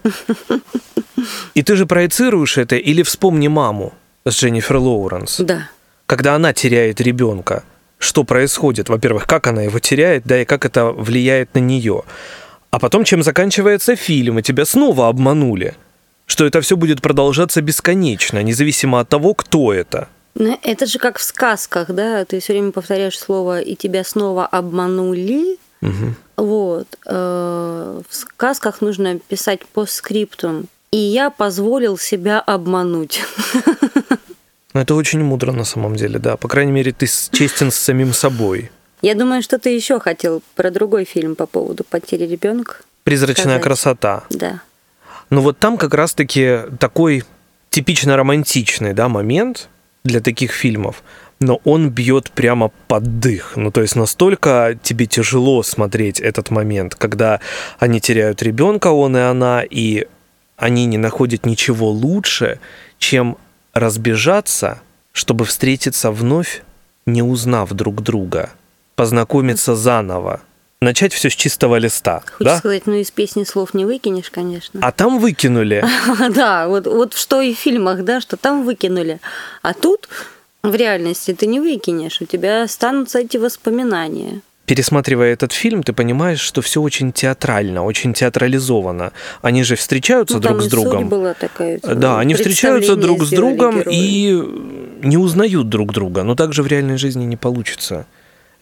И 1.54 1.62
ты 1.62 1.76
же 1.76 1.86
проецируешь 1.86 2.58
это, 2.58 2.74
или 2.76 3.02
вспомни 3.02 3.46
маму 3.48 3.92
с 4.24 4.34
Дженнифер 4.34 4.76
Лоуренс, 4.78 5.38
Да. 5.40 5.68
когда 6.06 6.34
она 6.34 6.52
теряет 6.52 7.00
ребенка. 7.00 7.62
Что 7.98 8.24
происходит? 8.24 8.88
Во-первых, 8.88 9.26
как 9.28 9.46
она 9.46 9.62
его 9.62 9.78
теряет, 9.78 10.24
да, 10.24 10.42
и 10.42 10.44
как 10.44 10.64
это 10.64 10.86
влияет 10.86 11.54
на 11.54 11.60
нее. 11.60 12.02
А 12.72 12.78
потом, 12.78 13.04
чем 13.04 13.22
заканчивается 13.22 13.96
фильм, 13.96 14.38
и 14.38 14.42
тебя 14.42 14.64
снова 14.64 15.08
обманули. 15.08 15.74
Что 16.26 16.46
это 16.46 16.62
все 16.62 16.74
будет 16.76 17.02
продолжаться 17.02 17.60
бесконечно, 17.60 18.42
независимо 18.42 19.00
от 19.00 19.08
того, 19.10 19.34
кто 19.34 19.74
это. 19.74 20.08
Ну, 20.34 20.58
это 20.62 20.86
же 20.86 20.98
как 20.98 21.18
в 21.18 21.22
сказках, 21.22 21.90
да? 21.90 22.24
Ты 22.24 22.40
все 22.40 22.54
время 22.54 22.72
повторяешь 22.72 23.18
слово 23.18 23.60
«и 23.60 23.76
тебя 23.76 24.02
снова 24.04 24.46
обманули». 24.46 25.58
Мгм. 25.82 26.16
Вот. 26.38 26.86
э, 27.06 28.00
В 28.08 28.14
сказках 28.14 28.80
нужно 28.80 29.18
писать 29.18 29.66
по 29.66 29.84
скриптум. 29.84 30.64
И 30.92 30.96
я 30.96 31.28
позволил 31.28 31.98
себя 31.98 32.40
обмануть. 32.40 33.20
Ну, 34.74 34.80
это 34.80 34.94
очень 34.94 35.22
мудро 35.22 35.52
на 35.52 35.64
самом 35.64 35.96
деле, 35.96 36.18
да. 36.18 36.38
По 36.38 36.48
крайней 36.48 36.72
мере, 36.72 36.92
ты 36.92 37.06
честен 37.06 37.70
с 37.70 37.74
самим 37.74 38.14
собой. 38.14 38.70
Я 39.02 39.14
думаю, 39.16 39.42
что 39.42 39.58
ты 39.58 39.70
еще 39.70 39.98
хотел 39.98 40.42
про 40.54 40.70
другой 40.70 41.04
фильм 41.04 41.34
по 41.34 41.46
поводу 41.46 41.84
потери 41.84 42.24
ребенка. 42.24 42.76
Призрачная 43.02 43.58
Сказать. 43.58 43.62
красота. 43.62 44.24
Да. 44.30 44.62
Но 45.28 45.40
вот 45.40 45.58
там 45.58 45.76
как 45.76 45.92
раз-таки 45.94 46.60
такой 46.78 47.24
типично 47.70 48.16
романтичный 48.16 48.92
да, 48.92 49.08
момент 49.08 49.68
для 50.04 50.20
таких 50.20 50.52
фильмов, 50.52 51.02
но 51.40 51.60
он 51.64 51.90
бьет 51.90 52.30
прямо 52.30 52.70
под 52.86 53.18
дых. 53.18 53.54
Ну, 53.56 53.72
то 53.72 53.82
есть 53.82 53.96
настолько 53.96 54.78
тебе 54.82 55.06
тяжело 55.06 55.62
смотреть 55.64 56.20
этот 56.20 56.50
момент, 56.50 56.94
когда 56.94 57.40
они 57.80 58.00
теряют 58.00 58.42
ребенка, 58.42 58.88
он 58.88 59.16
и 59.16 59.20
она, 59.20 59.64
и 59.68 60.06
они 60.56 60.86
не 60.86 60.98
находят 60.98 61.44
ничего 61.44 61.90
лучше, 61.90 62.60
чем 62.98 63.36
разбежаться, 63.72 64.80
чтобы 65.12 65.44
встретиться 65.44 66.12
вновь, 66.12 66.62
не 67.04 67.22
узнав 67.22 67.72
друг 67.72 68.02
друга, 68.02 68.50
познакомиться 68.94 69.74
заново, 69.74 70.40
начать 70.80 71.12
все 71.12 71.30
с 71.30 71.34
чистого 71.34 71.76
листа. 71.76 72.20
Хочешь 72.20 72.52
да? 72.52 72.58
сказать, 72.58 72.86
ну 72.86 72.94
из 72.94 73.10
песни 73.10 73.44
слов 73.44 73.74
не 73.74 73.84
выкинешь, 73.84 74.30
конечно. 74.30 74.80
А 74.82 74.92
там 74.92 75.18
выкинули. 75.18 75.84
Да, 76.34 76.68
вот, 76.68 76.86
вот 76.86 77.14
что 77.14 77.40
и 77.40 77.54
в 77.54 77.58
фильмах, 77.58 78.04
да, 78.04 78.20
что 78.20 78.36
там 78.36 78.64
выкинули. 78.64 79.20
А 79.62 79.74
тут 79.74 80.08
в 80.62 80.74
реальности 80.74 81.34
ты 81.34 81.46
не 81.46 81.60
выкинешь, 81.60 82.20
у 82.20 82.24
тебя 82.26 82.62
останутся 82.62 83.20
эти 83.20 83.36
воспоминания. 83.36 84.40
Пересматривая 84.64 85.32
этот 85.32 85.52
фильм, 85.52 85.82
ты 85.82 85.92
понимаешь, 85.92 86.38
что 86.40 86.62
все 86.62 86.80
очень 86.80 87.12
театрально, 87.12 87.82
очень 87.84 88.14
театрализовано. 88.14 89.12
Они 89.42 89.64
же 89.64 89.74
встречаются 89.74 90.36
Ну, 90.36 90.40
друг 90.40 90.62
с 90.62 90.68
другом. 90.68 91.08
была 91.08 91.34
такая. 91.34 91.80
э, 91.82 91.94
Да, 91.94 92.20
они 92.20 92.34
встречаются 92.34 92.94
друг 92.94 93.24
с 93.24 93.30
другом 93.30 93.80
герои. 93.80 93.94
и 93.94 94.32
не 95.02 95.16
узнают 95.16 95.68
друг 95.68 95.92
друга. 95.92 96.22
Но 96.22 96.36
так 96.36 96.52
же 96.52 96.62
в 96.62 96.68
реальной 96.68 96.96
жизни 96.96 97.24
не 97.24 97.36
получится. 97.36 98.06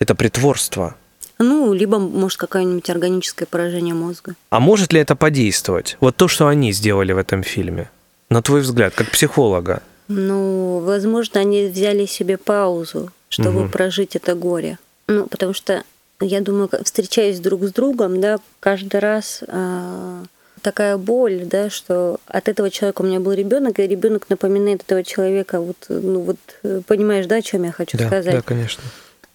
Это 0.00 0.14
притворство. 0.14 0.96
Ну, 1.38 1.72
либо, 1.72 1.98
может, 1.98 2.38
какое-нибудь 2.38 2.88
органическое 2.90 3.46
поражение 3.46 3.94
мозга. 3.94 4.34
А 4.50 4.58
может 4.60 4.92
ли 4.92 5.00
это 5.00 5.14
подействовать? 5.14 5.96
Вот 6.00 6.16
то, 6.16 6.26
что 6.26 6.48
они 6.48 6.72
сделали 6.72 7.12
в 7.12 7.18
этом 7.18 7.42
фильме. 7.42 7.90
На 8.30 8.42
твой 8.42 8.62
взгляд, 8.62 8.94
как 8.94 9.10
психолога. 9.10 9.82
Ну, 10.08 10.80
возможно, 10.80 11.40
они 11.40 11.66
взяли 11.66 12.06
себе 12.06 12.36
паузу, 12.36 13.10
чтобы 13.28 13.60
Мгм. 13.62 13.70
прожить 13.70 14.16
это 14.16 14.34
горе. 14.34 14.78
Ну, 15.06 15.26
потому 15.26 15.52
что, 15.54 15.82
я 16.20 16.40
думаю, 16.40 16.68
встречаясь 16.84 17.38
друг 17.40 17.64
с 17.64 17.72
другом, 17.72 18.20
да, 18.20 18.38
каждый 18.60 19.00
раз 19.00 19.42
а, 19.48 20.22
такая 20.62 20.96
боль, 20.96 21.42
да, 21.44 21.68
что 21.70 22.18
от 22.26 22.48
этого 22.48 22.70
человека 22.70 23.02
у 23.02 23.06
меня 23.06 23.20
был 23.20 23.32
ребенок, 23.32 23.78
и 23.78 23.86
ребенок 23.86 24.28
напоминает 24.30 24.82
этого 24.82 25.04
человека, 25.04 25.60
вот, 25.60 25.76
ну 25.88 26.20
вот, 26.20 26.38
э, 26.64 26.80
понимаешь, 26.86 27.26
да, 27.26 27.36
о 27.36 27.42
чем 27.42 27.64
я 27.64 27.72
хочу 27.72 27.96
Да, 27.98 28.06
сказать? 28.06 28.34
да, 28.34 28.42
конечно. 28.42 28.82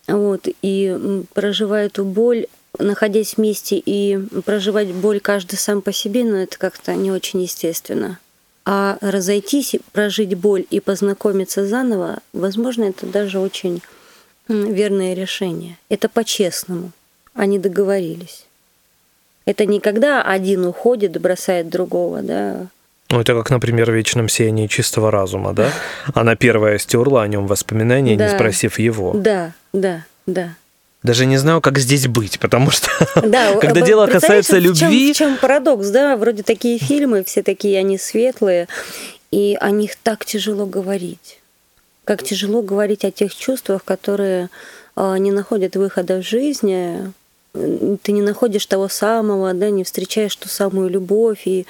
Вот, 0.07 0.47
и 0.61 1.23
проживая 1.33 1.87
эту 1.87 2.05
боль, 2.05 2.45
находясь 2.77 3.37
вместе 3.37 3.81
и 3.83 4.17
проживать 4.45 4.93
боль 4.93 5.19
каждый 5.19 5.55
сам 5.55 5.81
по 5.81 5.91
себе, 5.91 6.23
ну, 6.23 6.35
это 6.35 6.57
как-то 6.57 6.93
не 6.93 7.11
очень 7.11 7.41
естественно. 7.41 8.19
А 8.65 8.97
разойтись, 9.01 9.75
прожить 9.91 10.35
боль 10.35 10.65
и 10.69 10.79
познакомиться 10.79 11.65
заново, 11.67 12.19
возможно, 12.33 12.83
это 12.85 13.05
даже 13.05 13.39
очень 13.39 13.81
верное 14.47 15.13
решение. 15.13 15.77
Это 15.89 16.09
по-честному. 16.09 16.91
Они 17.33 17.59
договорились. 17.59 18.45
Это 19.45 19.65
не 19.65 19.79
когда 19.79 20.23
один 20.23 20.65
уходит, 20.65 21.19
бросает 21.19 21.69
другого, 21.69 22.21
да, 22.21 22.67
Ну, 23.15 23.21
это 23.21 23.33
как, 23.33 23.49
например, 23.49 23.89
в 23.89 23.93
«Вечном 23.93 24.27
сиянии 24.27 24.67
чистого 24.67 25.09
разума», 25.09 25.53
да? 25.53 25.71
Она 26.13 26.35
первая 26.35 26.77
стерла 26.77 27.23
о 27.23 27.27
нем 27.27 27.47
воспоминания, 27.47 28.11
не 28.11 28.17
Да. 28.17 28.35
спросив 28.35 28.77
его. 28.77 29.13
Да, 29.13 29.53
да, 29.71 30.03
да. 30.25 30.49
Даже 31.01 31.25
не 31.25 31.37
знаю, 31.37 31.61
как 31.61 31.79
здесь 31.79 32.07
быть, 32.07 32.39
потому 32.41 32.71
что 32.71 32.89
Да, 33.23 33.55
когда 33.61 33.79
дело 33.79 34.07
касается 34.07 34.57
в 34.57 34.61
чем- 34.75 34.89
любви, 34.89 35.13
В 35.13 35.15
чем 35.15 35.37
парадокс, 35.37 35.87
да? 35.91 36.17
Вроде 36.17 36.43
такие 36.43 36.77
фильмы, 36.77 37.23
все 37.23 37.41
такие 37.41 37.79
они 37.79 37.97
светлые, 37.97 38.67
и 39.31 39.57
о 39.61 39.69
них 39.71 39.95
так 39.95 40.25
тяжело 40.25 40.65
говорить. 40.65 41.39
Как 42.03 42.21
тяжело 42.21 42.61
говорить 42.61 43.05
о 43.05 43.11
тех 43.11 43.33
чувствах, 43.33 43.85
которые 43.85 44.49
а, 44.97 45.17
не 45.17 45.31
находят 45.31 45.77
выхода 45.77 46.17
в 46.17 46.21
жизни, 46.27 47.13
ты 48.03 48.11
не 48.11 48.21
находишь 48.21 48.65
того 48.65 48.89
самого, 48.89 49.53
да, 49.53 49.69
не 49.69 49.85
встречаешь 49.85 50.35
ту 50.35 50.49
самую 50.49 50.89
любовь, 50.89 51.43
и 51.45 51.65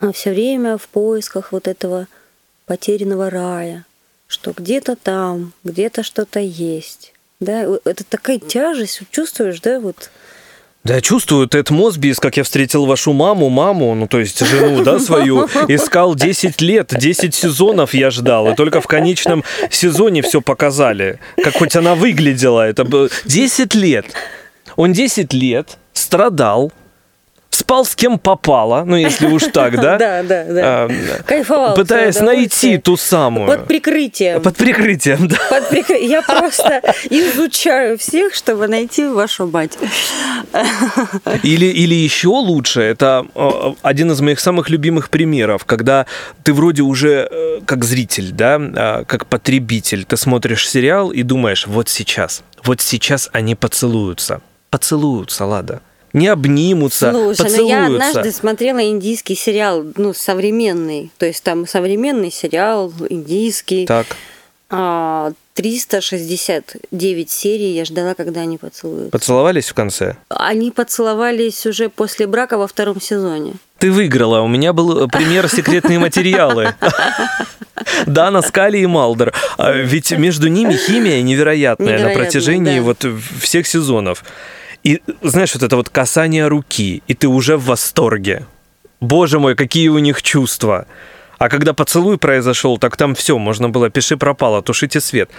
а, 0.00 0.12
все 0.12 0.30
время 0.30 0.78
в 0.78 0.88
поисках 0.88 1.52
вот 1.52 1.68
этого 1.68 2.06
потерянного 2.66 3.30
рая, 3.30 3.84
что 4.26 4.52
где-то 4.56 4.96
там, 4.96 5.52
где-то 5.64 6.02
что-то 6.02 6.40
есть. 6.40 7.12
Да, 7.40 7.66
это 7.84 8.04
такая 8.04 8.38
тяжесть, 8.38 9.02
чувствуешь, 9.10 9.60
да, 9.60 9.80
вот 9.80 10.10
да, 10.84 11.02
чувствую, 11.02 11.48
Тед 11.48 11.70
Мосбис, 11.70 12.18
как 12.18 12.36
я 12.38 12.44
встретил 12.44 12.86
вашу 12.86 13.12
маму, 13.12 13.50
маму, 13.50 13.94
ну, 13.94 14.06
то 14.06 14.20
есть 14.20 14.38
жену, 14.38 14.82
да, 14.82 14.98
свою, 15.00 15.44
искал 15.68 16.14
10 16.14 16.60
лет, 16.62 16.94
10 16.96 17.34
сезонов 17.34 17.92
я 17.92 18.10
ждал, 18.10 18.50
и 18.50 18.54
только 18.54 18.80
в 18.80 18.86
конечном 18.86 19.44
сезоне 19.70 20.22
все 20.22 20.40
показали, 20.40 21.18
как 21.42 21.54
хоть 21.58 21.76
она 21.76 21.94
выглядела, 21.94 22.66
это 22.66 22.84
было 22.84 23.10
10 23.26 23.74
лет. 23.74 24.06
Он 24.76 24.92
10 24.92 25.32
лет 25.34 25.76
страдал, 25.92 26.72
спал 27.68 27.84
с 27.84 27.94
кем 27.94 28.18
попало, 28.18 28.84
ну 28.86 28.96
если 28.96 29.26
уж 29.26 29.42
так, 29.52 29.76
да? 29.76 29.98
Да, 29.98 30.22
да, 30.22 30.44
да. 30.44 30.62
А, 30.64 30.88
Кайфовал. 31.26 31.74
Пытаясь 31.74 32.20
найти 32.20 32.78
ту 32.78 32.96
самую. 32.96 33.46
Под 33.46 33.66
прикрытием. 33.66 34.40
Под 34.40 34.56
прикрытием, 34.56 35.28
да. 35.28 35.36
Под 35.50 35.68
прикрытием. 35.68 36.10
Я 36.10 36.22
просто 36.22 36.80
изучаю 37.10 37.98
всех, 37.98 38.34
чтобы 38.34 38.68
найти 38.68 39.04
вашу 39.04 39.46
мать. 39.46 39.76
Или, 41.42 41.66
или 41.66 41.94
еще 41.94 42.28
лучше, 42.28 42.80
это 42.80 43.26
а, 43.34 43.74
один 43.82 44.12
из 44.12 44.20
моих 44.20 44.40
самых 44.40 44.70
любимых 44.70 45.10
примеров, 45.10 45.64
когда 45.66 46.06
ты 46.44 46.54
вроде 46.54 46.82
уже 46.82 47.28
э, 47.30 47.60
как 47.66 47.84
зритель, 47.84 48.30
да, 48.32 48.56
а, 48.58 49.04
как 49.04 49.26
потребитель, 49.26 50.04
ты 50.04 50.16
смотришь 50.16 50.68
сериал 50.68 51.10
и 51.10 51.22
думаешь, 51.22 51.66
вот 51.66 51.88
сейчас, 51.90 52.42
вот 52.64 52.80
сейчас 52.80 53.28
они 53.32 53.54
поцелуются. 53.54 54.40
Поцелуются, 54.70 55.44
Лада 55.44 55.80
не 56.12 56.28
обнимутся, 56.28 57.10
Слушай, 57.10 57.44
поцелуются. 57.44 57.62
ну 57.62 57.68
я 57.68 57.86
однажды 57.86 58.32
смотрела 58.32 58.82
индийский 58.82 59.34
сериал, 59.34 59.84
ну, 59.96 60.14
современный. 60.14 61.10
То 61.18 61.26
есть 61.26 61.42
там 61.42 61.66
современный 61.66 62.30
сериал, 62.30 62.92
индийский. 63.08 63.86
Так. 63.86 64.06
369 64.70 66.88
а, 66.92 67.30
серий 67.30 67.72
я 67.72 67.86
ждала, 67.86 68.14
когда 68.14 68.42
они 68.42 68.58
поцелуются. 68.58 69.10
Поцеловались 69.10 69.68
в 69.68 69.74
конце? 69.74 70.16
Они 70.28 70.70
поцеловались 70.70 71.64
уже 71.64 71.88
после 71.88 72.26
брака 72.26 72.58
во 72.58 72.66
втором 72.66 73.00
сезоне. 73.00 73.54
Ты 73.78 73.90
выиграла. 73.90 74.42
У 74.42 74.48
меня 74.48 74.74
был 74.74 75.04
э, 75.04 75.08
пример 75.08 75.48
секретные 75.48 75.98
материалы. 75.98 76.74
Дана 78.06 78.42
Скали 78.42 78.78
и 78.78 78.86
Малдер. 78.86 79.32
А 79.56 79.72
ведь 79.72 80.10
между 80.12 80.48
ними 80.48 80.74
химия 80.74 81.22
невероятная 81.22 82.08
на 82.08 82.14
протяжении 82.14 82.80
вот 82.80 83.06
всех 83.40 83.66
сезонов. 83.66 84.24
И 84.84 85.02
знаешь, 85.22 85.54
вот 85.54 85.62
это 85.62 85.76
вот 85.76 85.88
касание 85.88 86.48
руки, 86.48 87.02
и 87.06 87.14
ты 87.14 87.28
уже 87.28 87.56
в 87.56 87.66
восторге. 87.66 88.46
Боже 89.00 89.38
мой, 89.38 89.54
какие 89.54 89.88
у 89.88 89.98
них 89.98 90.22
чувства. 90.22 90.86
А 91.38 91.48
когда 91.48 91.72
поцелуй 91.72 92.18
произошел, 92.18 92.78
так 92.78 92.96
там 92.96 93.14
все, 93.14 93.38
можно 93.38 93.68
было 93.68 93.90
пиши 93.90 94.16
пропало, 94.16 94.62
тушите 94.62 95.00
свет. 95.00 95.30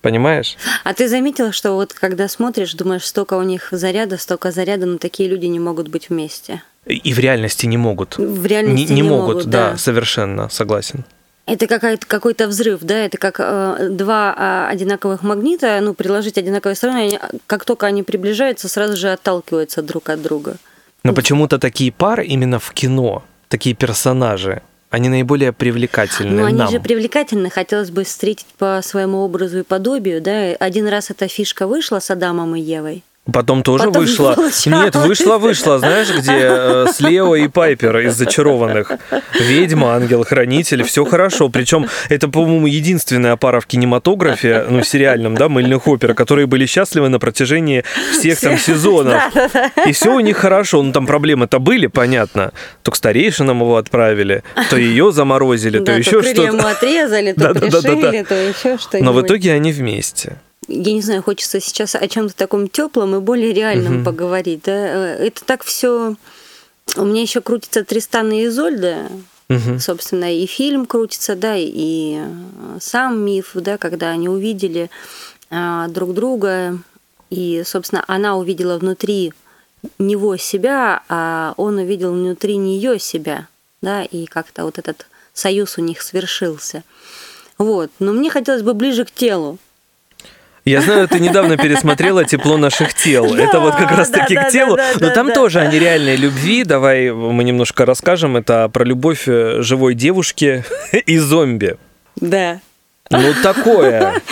Понимаешь? 0.00 0.56
А 0.84 0.94
ты 0.94 1.08
заметила, 1.08 1.50
что 1.50 1.72
вот 1.72 1.92
когда 1.92 2.28
смотришь, 2.28 2.74
думаешь, 2.74 3.04
столько 3.04 3.34
у 3.34 3.42
них 3.42 3.68
заряда, 3.72 4.16
столько 4.16 4.52
заряда, 4.52 4.86
но 4.86 4.98
такие 4.98 5.28
люди 5.28 5.46
не 5.46 5.58
могут 5.58 5.88
быть 5.88 6.08
вместе. 6.08 6.62
И 6.86 7.12
в 7.12 7.18
реальности 7.18 7.66
не 7.66 7.76
могут. 7.76 8.16
В 8.16 8.46
реальности 8.46 8.92
не, 8.92 8.94
не, 8.94 9.02
не 9.02 9.08
могут, 9.08 9.26
могут, 9.26 9.46
да, 9.46 9.70
да, 9.72 9.76
совершенно 9.76 10.48
согласен. 10.48 11.04
Это 11.48 11.66
какой-то 11.66 12.06
какой-то 12.06 12.46
взрыв, 12.46 12.80
да, 12.82 13.06
это 13.06 13.16
как 13.16 13.36
э, 13.38 13.88
два 13.90 14.34
э, 14.36 14.72
одинаковых 14.72 15.22
магнита, 15.22 15.80
ну, 15.80 15.94
приложить 15.94 16.36
одинаковые 16.36 16.76
стороны, 16.76 16.98
они, 16.98 17.18
как 17.46 17.64
только 17.64 17.86
они 17.86 18.02
приближаются, 18.02 18.68
сразу 18.68 18.96
же 18.96 19.10
отталкиваются 19.10 19.80
друг 19.80 20.10
от 20.10 20.20
друга. 20.20 20.56
Но 21.04 21.14
почему-то 21.14 21.58
такие 21.58 21.90
пары 21.90 22.26
именно 22.26 22.58
в 22.58 22.70
кино, 22.72 23.24
такие 23.48 23.74
персонажи, 23.74 24.60
они 24.90 25.08
наиболее 25.08 25.52
привлекательны 25.52 26.42
Ну, 26.42 26.46
они 26.46 26.58
нам. 26.58 26.70
же 26.70 26.80
привлекательны, 26.80 27.50
хотелось 27.50 27.90
бы 27.90 28.04
встретить 28.04 28.48
по 28.58 28.80
своему 28.82 29.18
образу 29.18 29.60
и 29.60 29.62
подобию, 29.62 30.20
да. 30.20 30.52
Один 30.60 30.86
раз 30.86 31.10
эта 31.10 31.28
фишка 31.28 31.66
вышла 31.66 31.98
с 32.00 32.10
Адамом 32.10 32.56
и 32.56 32.60
Евой, 32.60 33.04
Потом 33.32 33.62
тоже 33.62 33.84
Потом 33.84 34.02
вышла. 34.02 34.36
Нет, 34.66 34.94
вышла, 34.96 35.38
вышла, 35.38 35.78
знаешь, 35.78 36.08
где 36.16 36.32
э, 36.32 36.86
с 36.90 37.00
Лео 37.00 37.36
и 37.36 37.48
Пайпер 37.48 37.98
из 37.98 38.14
зачарованных. 38.14 38.92
Ведьма, 39.38 39.94
ангел-хранитель, 39.94 40.82
все 40.82 41.04
хорошо. 41.04 41.48
Причем 41.50 41.88
это, 42.08 42.28
по-моему, 42.28 42.66
единственная 42.66 43.36
пара 43.36 43.60
в 43.60 43.66
кинематографе, 43.66 44.64
ну, 44.68 44.82
сериальном, 44.82 45.36
да, 45.36 45.48
мыльных 45.48 45.86
опер, 45.86 46.14
которые 46.14 46.46
были 46.46 46.64
счастливы 46.64 47.10
на 47.10 47.18
протяжении 47.18 47.84
всех 48.12 48.40
там 48.40 48.56
сезонов. 48.56 49.22
И 49.86 49.92
все 49.92 50.14
у 50.14 50.20
них 50.20 50.38
хорошо. 50.38 50.82
Ну, 50.82 50.92
там 50.92 51.06
проблемы-то 51.06 51.58
были, 51.58 51.86
понятно. 51.86 52.52
То 52.82 52.90
к 52.90 52.96
старейшинам 52.96 53.60
его 53.60 53.76
отправили, 53.76 54.42
то 54.70 54.76
ее 54.76 55.12
заморозили, 55.12 55.80
то 55.80 55.92
еще 55.92 56.22
что-то. 56.22 56.42
ему 56.44 56.66
отрезали, 56.66 57.32
то 57.32 57.54
пришили, 57.54 58.22
то 58.22 58.34
еще 58.34 58.78
что-нибудь. 58.78 59.02
Но 59.02 59.12
в 59.12 59.22
итоге 59.22 59.52
они 59.52 59.72
вместе 59.72 60.38
я 60.68 60.92
не 60.92 61.00
знаю, 61.00 61.22
хочется 61.22 61.60
сейчас 61.60 61.94
о 61.94 62.06
чем-то 62.06 62.36
таком 62.36 62.68
теплом 62.68 63.16
и 63.16 63.20
более 63.20 63.52
реальном 63.52 63.96
угу. 63.96 64.04
поговорить. 64.04 64.62
Да? 64.64 64.72
Э, 64.72 65.26
это 65.26 65.44
так 65.44 65.64
все. 65.64 66.14
У 66.96 67.04
меня 67.04 67.22
еще 67.22 67.40
крутится 67.40 67.84
Тристан 67.84 68.30
и 68.32 68.46
Изольда. 68.46 69.08
Угу. 69.48 69.78
Собственно, 69.78 70.36
и 70.36 70.44
фильм 70.46 70.84
крутится, 70.84 71.34
да, 71.34 71.54
и 71.56 72.18
э, 72.18 72.78
сам 72.80 73.18
миф, 73.24 73.52
да, 73.54 73.78
когда 73.78 74.10
они 74.10 74.28
увидели 74.28 74.90
а, 75.50 75.88
друг 75.88 76.12
друга, 76.12 76.78
и, 77.30 77.62
собственно, 77.64 78.04
она 78.06 78.36
увидела 78.36 78.78
внутри 78.78 79.32
него 79.98 80.36
себя, 80.36 81.02
а 81.08 81.54
он 81.56 81.78
увидел 81.78 82.12
внутри 82.12 82.58
нее 82.58 82.98
себя, 82.98 83.48
да, 83.80 84.02
и 84.02 84.26
как-то 84.26 84.64
вот 84.64 84.78
этот 84.78 85.06
союз 85.32 85.78
у 85.78 85.80
них 85.80 86.02
свершился. 86.02 86.82
Вот. 87.56 87.90
Но 87.98 88.12
мне 88.12 88.30
хотелось 88.30 88.62
бы 88.62 88.74
ближе 88.74 89.04
к 89.04 89.10
телу. 89.10 89.58
Я 90.68 90.82
знаю, 90.82 91.08
ты 91.08 91.18
недавно 91.18 91.56
пересмотрела 91.56 92.24
«Тепло 92.24 92.56
наших 92.56 92.94
тел». 92.94 93.26
Да, 93.38 93.44
это 93.44 93.60
вот 93.60 93.74
как 93.76 93.92
раз-таки 93.92 94.34
да, 94.34 94.44
к 94.44 94.50
телу. 94.50 94.76
Да, 94.76 94.92
Но 95.00 95.10
там 95.10 95.32
тоже 95.32 95.60
о 95.60 95.66
нереальной 95.66 96.16
любви. 96.16 96.64
Давай 96.64 97.10
мы 97.10 97.44
немножко 97.44 97.86
расскажем. 97.86 98.36
Это 98.36 98.68
про 98.68 98.84
любовь 98.84 99.24
э, 99.26 99.62
живой 99.62 99.94
девушки 99.94 100.64
и 100.92 101.18
зомби. 101.18 101.76
Да. 102.16 102.60
Ну, 103.10 103.34
такое. 103.42 104.14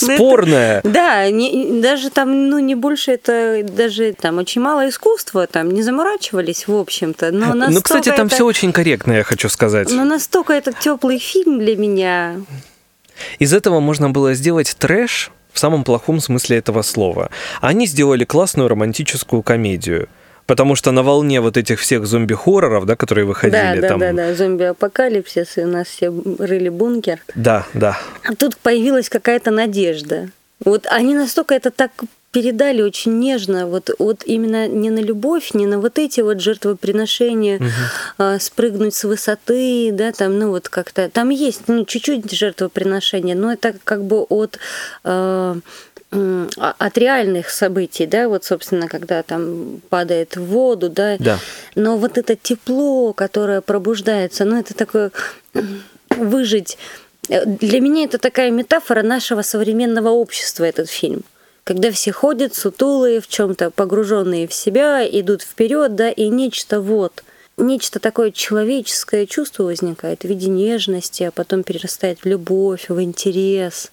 Ну, 0.00 0.14
Спорное. 0.14 0.80
да, 0.84 1.28
не, 1.28 1.82
даже 1.82 2.08
там, 2.08 2.48
ну, 2.48 2.58
не 2.60 2.74
больше 2.74 3.10
это, 3.10 3.62
даже 3.62 4.14
там 4.14 4.38
очень 4.38 4.62
мало 4.62 4.88
искусства, 4.88 5.46
там 5.46 5.70
не 5.70 5.82
заморачивались, 5.82 6.66
в 6.66 6.74
общем-то. 6.74 7.30
Но 7.30 7.52
ну, 7.52 7.82
кстати, 7.82 8.08
там 8.08 8.26
это, 8.28 8.36
все 8.36 8.46
очень 8.46 8.72
корректно, 8.72 9.12
я 9.12 9.22
хочу 9.22 9.50
сказать. 9.50 9.90
Но 9.90 10.04
настолько 10.04 10.54
это 10.54 10.72
теплый 10.72 11.18
фильм 11.18 11.58
для 11.58 11.76
меня. 11.76 12.36
Из 13.38 13.52
этого 13.52 13.80
можно 13.80 14.08
было 14.08 14.32
сделать 14.32 14.74
трэш, 14.78 15.30
в 15.52 15.58
самом 15.58 15.84
плохом 15.84 16.20
смысле 16.20 16.58
этого 16.58 16.82
слова. 16.82 17.30
Они 17.60 17.86
сделали 17.86 18.24
классную 18.24 18.68
романтическую 18.68 19.42
комедию. 19.42 20.08
Потому 20.46 20.74
что 20.74 20.90
на 20.90 21.02
волне 21.02 21.40
вот 21.40 21.56
этих 21.56 21.78
всех 21.78 22.04
зомби-хорроров, 22.04 22.84
да, 22.84 22.96
которые 22.96 23.24
выходили 23.24 23.80
да, 23.80 23.88
там... 23.88 24.00
Да, 24.00 24.12
да, 24.12 24.28
да, 24.28 24.34
зомби-апокалипсис, 24.34 25.56
и 25.56 25.62
у 25.62 25.68
нас 25.68 25.86
все 25.86 26.12
рыли 26.38 26.68
бункер. 26.68 27.20
Да, 27.34 27.64
да. 27.74 27.98
А 28.24 28.34
тут 28.34 28.56
появилась 28.56 29.08
какая-то 29.08 29.50
надежда. 29.52 30.30
Вот 30.64 30.86
они 30.90 31.14
настолько 31.14 31.54
это 31.54 31.70
так 31.70 31.92
передали 32.32 32.80
очень 32.80 33.18
нежно, 33.18 33.66
вот, 33.66 33.90
вот 33.98 34.22
именно 34.24 34.66
не 34.66 34.90
на 34.90 35.00
любовь, 35.00 35.52
не 35.52 35.66
на 35.66 35.78
вот 35.78 35.98
эти 35.98 36.22
вот 36.22 36.40
жертвоприношения, 36.40 37.58
угу. 37.58 37.66
а, 38.18 38.38
спрыгнуть 38.38 38.94
с 38.94 39.04
высоты, 39.04 39.90
да, 39.92 40.12
там, 40.12 40.38
ну 40.38 40.48
вот 40.48 40.70
как-то, 40.70 41.10
там 41.10 41.28
есть, 41.28 41.68
ну, 41.68 41.84
чуть-чуть 41.84 42.32
жертвоприношения, 42.32 43.34
но 43.36 43.52
это 43.52 43.74
как 43.84 44.02
бы 44.04 44.22
от 44.22 44.58
а, 45.04 45.58
от 46.12 46.98
реальных 46.98 47.48
событий, 47.48 48.04
да, 48.04 48.28
вот, 48.28 48.44
собственно, 48.44 48.86
когда 48.86 49.22
там 49.22 49.80
падает 49.88 50.36
в 50.36 50.44
воду, 50.44 50.90
да, 50.90 51.16
да. 51.18 51.38
но 51.74 51.96
вот 51.96 52.18
это 52.18 52.36
тепло, 52.36 53.14
которое 53.14 53.62
пробуждается, 53.62 54.44
ну, 54.44 54.58
это 54.58 54.74
такое 54.74 55.10
выжить. 56.10 56.76
Для 57.28 57.80
меня 57.80 58.04
это 58.04 58.18
такая 58.18 58.50
метафора 58.50 59.02
нашего 59.02 59.40
современного 59.40 60.10
общества, 60.10 60.64
этот 60.64 60.90
фильм 60.90 61.22
когда 61.64 61.92
все 61.92 62.12
ходят 62.12 62.54
сутулые, 62.54 63.20
в 63.20 63.28
чем-то 63.28 63.70
погруженные 63.70 64.48
в 64.48 64.54
себя, 64.54 65.06
идут 65.08 65.42
вперед, 65.42 65.94
да, 65.94 66.10
и 66.10 66.28
нечто 66.28 66.80
вот, 66.80 67.22
нечто 67.56 68.00
такое 68.00 68.32
человеческое 68.32 69.26
чувство 69.26 69.64
возникает 69.64 70.22
в 70.22 70.24
виде 70.24 70.48
нежности, 70.48 71.22
а 71.22 71.30
потом 71.30 71.62
перерастает 71.62 72.20
в 72.20 72.26
любовь, 72.26 72.88
в 72.88 73.00
интерес, 73.00 73.92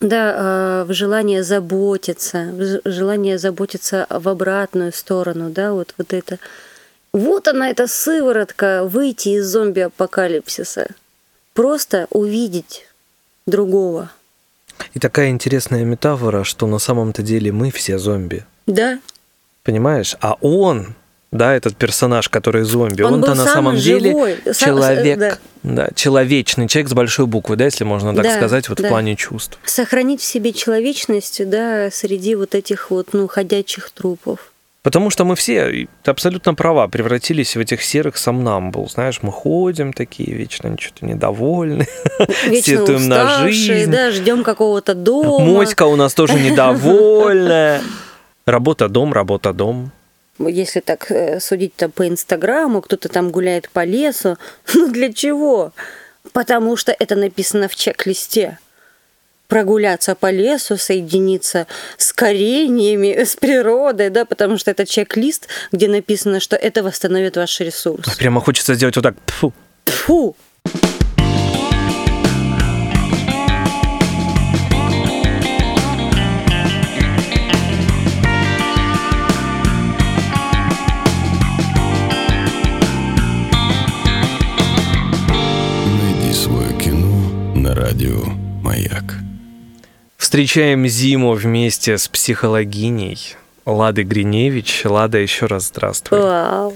да, 0.00 0.34
а, 0.36 0.84
в 0.84 0.92
желание 0.92 1.44
заботиться, 1.44 2.50
в 2.52 2.90
желание 2.90 3.38
заботиться 3.38 4.06
в 4.10 4.28
обратную 4.28 4.92
сторону, 4.92 5.50
да, 5.50 5.72
вот, 5.72 5.94
вот 5.98 6.12
это. 6.12 6.38
Вот 7.12 7.46
она, 7.46 7.70
эта 7.70 7.86
сыворотка, 7.86 8.84
выйти 8.84 9.30
из 9.30 9.46
зомби-апокалипсиса. 9.46 10.88
Просто 11.52 12.06
увидеть 12.10 12.86
другого– 13.46 14.10
И 14.94 14.98
такая 14.98 15.30
интересная 15.30 15.84
метафора, 15.84 16.44
что 16.44 16.66
на 16.66 16.78
самом-то 16.78 17.22
деле 17.22 17.52
мы 17.52 17.70
все 17.70 17.98
зомби. 17.98 18.44
Да. 18.66 18.98
Понимаешь? 19.64 20.16
А 20.20 20.36
он, 20.40 20.94
да, 21.30 21.54
этот 21.54 21.76
персонаж, 21.76 22.28
который 22.28 22.62
зомби, 22.64 23.02
Он 23.02 23.14
он-то 23.14 23.34
на 23.34 23.46
самом 23.46 23.76
деле 23.76 24.10
живой, 24.10 24.36
сам- 24.52 24.54
человек, 24.68 25.18
да. 25.18 25.38
да, 25.62 25.88
человечный 25.94 26.68
человек 26.68 26.90
с 26.90 26.94
большой 26.94 27.26
буквы, 27.26 27.56
да, 27.56 27.64
если 27.66 27.84
можно 27.84 28.14
так 28.14 28.24
Да, 28.24 28.34
сказать, 28.36 28.68
вот 28.68 28.78
да. 28.78 28.86
в 28.86 28.88
плане 28.88 29.16
чувств. 29.16 29.58
Сохранить 29.64 30.20
в 30.20 30.24
себе 30.24 30.52
человечность, 30.52 31.48
да, 31.48 31.90
среди 31.90 32.34
вот 32.34 32.54
этих 32.54 32.90
вот, 32.90 33.08
ну, 33.12 33.28
ходячих 33.28 33.90
трупов. 33.90 34.51
Потому 34.82 35.10
что 35.10 35.24
мы 35.24 35.36
все, 35.36 35.86
ты 36.02 36.10
абсолютно 36.10 36.54
права, 36.54 36.88
превратились 36.88 37.54
в 37.54 37.60
этих 37.60 37.82
серых 37.82 38.16
сомнамбул. 38.16 38.90
Знаешь, 38.90 39.20
мы 39.22 39.30
ходим 39.30 39.92
такие, 39.92 40.34
вечно 40.34 40.76
что-то 40.78 41.06
недовольны. 41.06 41.86
Вечно 42.46 42.78
Сетуем 42.78 43.08
на 43.08 43.22
уставшие, 43.22 43.52
жизнь. 43.52 43.90
да, 43.92 44.10
ждем 44.10 44.42
какого-то 44.42 44.94
дома. 44.94 45.44
Моська 45.44 45.86
у 45.86 45.94
нас 45.94 46.14
тоже 46.14 46.34
недовольная. 46.40 47.80
Работа, 48.44 48.88
дом, 48.88 49.12
работа, 49.12 49.52
дом. 49.52 49.92
Если 50.40 50.80
так 50.80 51.12
э, 51.12 51.38
судить 51.38 51.76
там 51.76 51.92
по 51.92 52.08
Инстаграму, 52.08 52.80
кто-то 52.80 53.08
там 53.08 53.30
гуляет 53.30 53.70
по 53.70 53.84
лесу. 53.84 54.36
Ну 54.74 54.90
для 54.90 55.12
чего? 55.12 55.72
Потому 56.32 56.76
что 56.76 56.90
это 56.98 57.14
написано 57.14 57.68
в 57.68 57.76
чек-листе. 57.76 58.58
Прогуляться 59.52 60.14
по 60.14 60.30
лесу, 60.30 60.78
соединиться 60.78 61.66
с 61.98 62.14
кореньями, 62.14 63.22
с 63.22 63.36
природой, 63.36 64.08
да, 64.08 64.24
потому 64.24 64.56
что 64.56 64.70
это 64.70 64.86
чек-лист, 64.86 65.46
где 65.72 65.88
написано, 65.88 66.40
что 66.40 66.56
это 66.56 66.82
восстановит 66.82 67.36
ваш 67.36 67.60
ресурс. 67.60 68.16
Прямо 68.16 68.40
хочется 68.40 68.72
сделать 68.72 68.96
вот 68.96 69.02
так. 69.02 69.14
Фу. 69.26 69.52
Фу! 69.84 70.34
Встречаем 90.32 90.86
зиму 90.86 91.34
вместе 91.34 91.98
с 91.98 92.08
психологиней 92.08 93.36
Ладой 93.66 94.04
Гриневич. 94.04 94.80
Лада, 94.86 95.18
еще 95.18 95.44
раз 95.44 95.66
здравствуй. 95.66 96.20
Вау! 96.20 96.74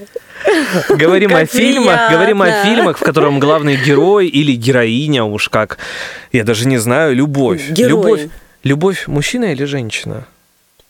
Говорим 0.91 1.35
о 1.35 1.41
Как 1.41 1.51
фильмах, 1.51 2.11
говорим 2.11 2.43
о 2.43 2.45
приятно. 2.45 2.71
фильмах, 2.71 2.99
в 2.99 3.01
котором 3.03 3.41
главный 3.41 3.83
герой 3.83 4.29
или 4.29 4.53
героиня, 4.53 5.25
уж 5.25 5.49
как, 5.49 5.79
я 6.33 6.45
даже 6.45 6.69
не 6.69 6.77
знаю, 6.77 7.17
любовь. 7.17 7.71
Герой. 7.71 7.89
Любовь. 7.89 8.29
Любовь 8.63 9.07
мужчина 9.07 9.47
или 9.47 9.65
женщина? 9.65 10.27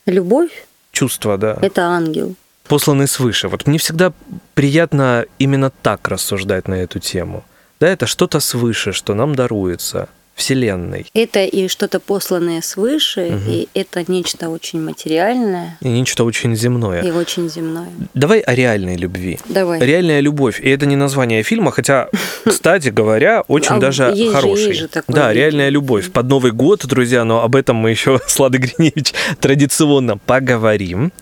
Любовь 0.05 0.67
Чувство, 0.91 1.39
да.– 1.39 1.57
это 1.63 1.83
ангел. 1.83 2.35
Посланный 2.67 3.07
свыше. 3.07 3.47
Вот 3.47 3.69
мне 3.69 3.79
всегда 3.79 4.13
приятно 4.55 5.27
именно 5.39 5.71
так 5.71 6.09
рассуждать 6.09 6.67
на 6.67 6.75
эту 6.75 6.99
тему. 6.99 7.45
Да, 7.79 7.87
это 7.87 8.09
что-то 8.09 8.41
свыше, 8.41 8.91
что 8.91 9.15
нам 9.15 9.37
даруется 9.37 10.09
Вселенной. 10.37 11.07
Это 11.15 11.45
и 11.45 11.67
что-то 11.67 11.99
посланное 11.99 12.61
свыше, 12.61 13.41
и 13.49 13.69
это 13.75 14.05
нечто 14.07 14.51
очень 14.51 14.81
материальное 14.83 15.79
И 15.81 15.89
нечто 15.89 16.25
очень 16.25 16.55
земное. 16.55 17.03
и 17.03 17.11
очень 17.11 17.49
земное. 17.49 17.89
Давай 18.15 18.41
о 18.41 18.55
реальной 18.55 18.97
любви. 18.97 19.39
Давай. 19.49 19.81
Реальная 19.81 20.21
любовь. 20.21 20.61
И 20.61 20.69
это 20.69 20.85
не 20.85 20.95
название 20.95 21.43
фильма, 21.43 21.71
хотя, 21.73 22.09
кстати 22.45 22.89
говоря, 22.91 23.41
очень 23.49 23.77
А 23.77 23.81
даже 23.81 24.03
есть 24.15 24.25
же- 24.31 24.33
хороший. 24.33 24.67
есть 24.69 24.81
же 24.81 24.89
такое 24.89 25.17
да, 25.17 25.33
реальная 25.33 25.71
любовь. 25.71 26.13
Под 26.13 26.27
Новый 26.27 26.53
год, 26.53 26.87
друзья, 26.87 27.25
но 27.25 27.43
об 27.43 27.57
этом 27.57 27.77
мы 27.77 27.91
еще 27.91 28.21
с 28.27 28.39
Ладой 28.39 28.61
Гриневич 28.61 29.15
традиционно 29.41 30.19
поговорим. 30.19 31.13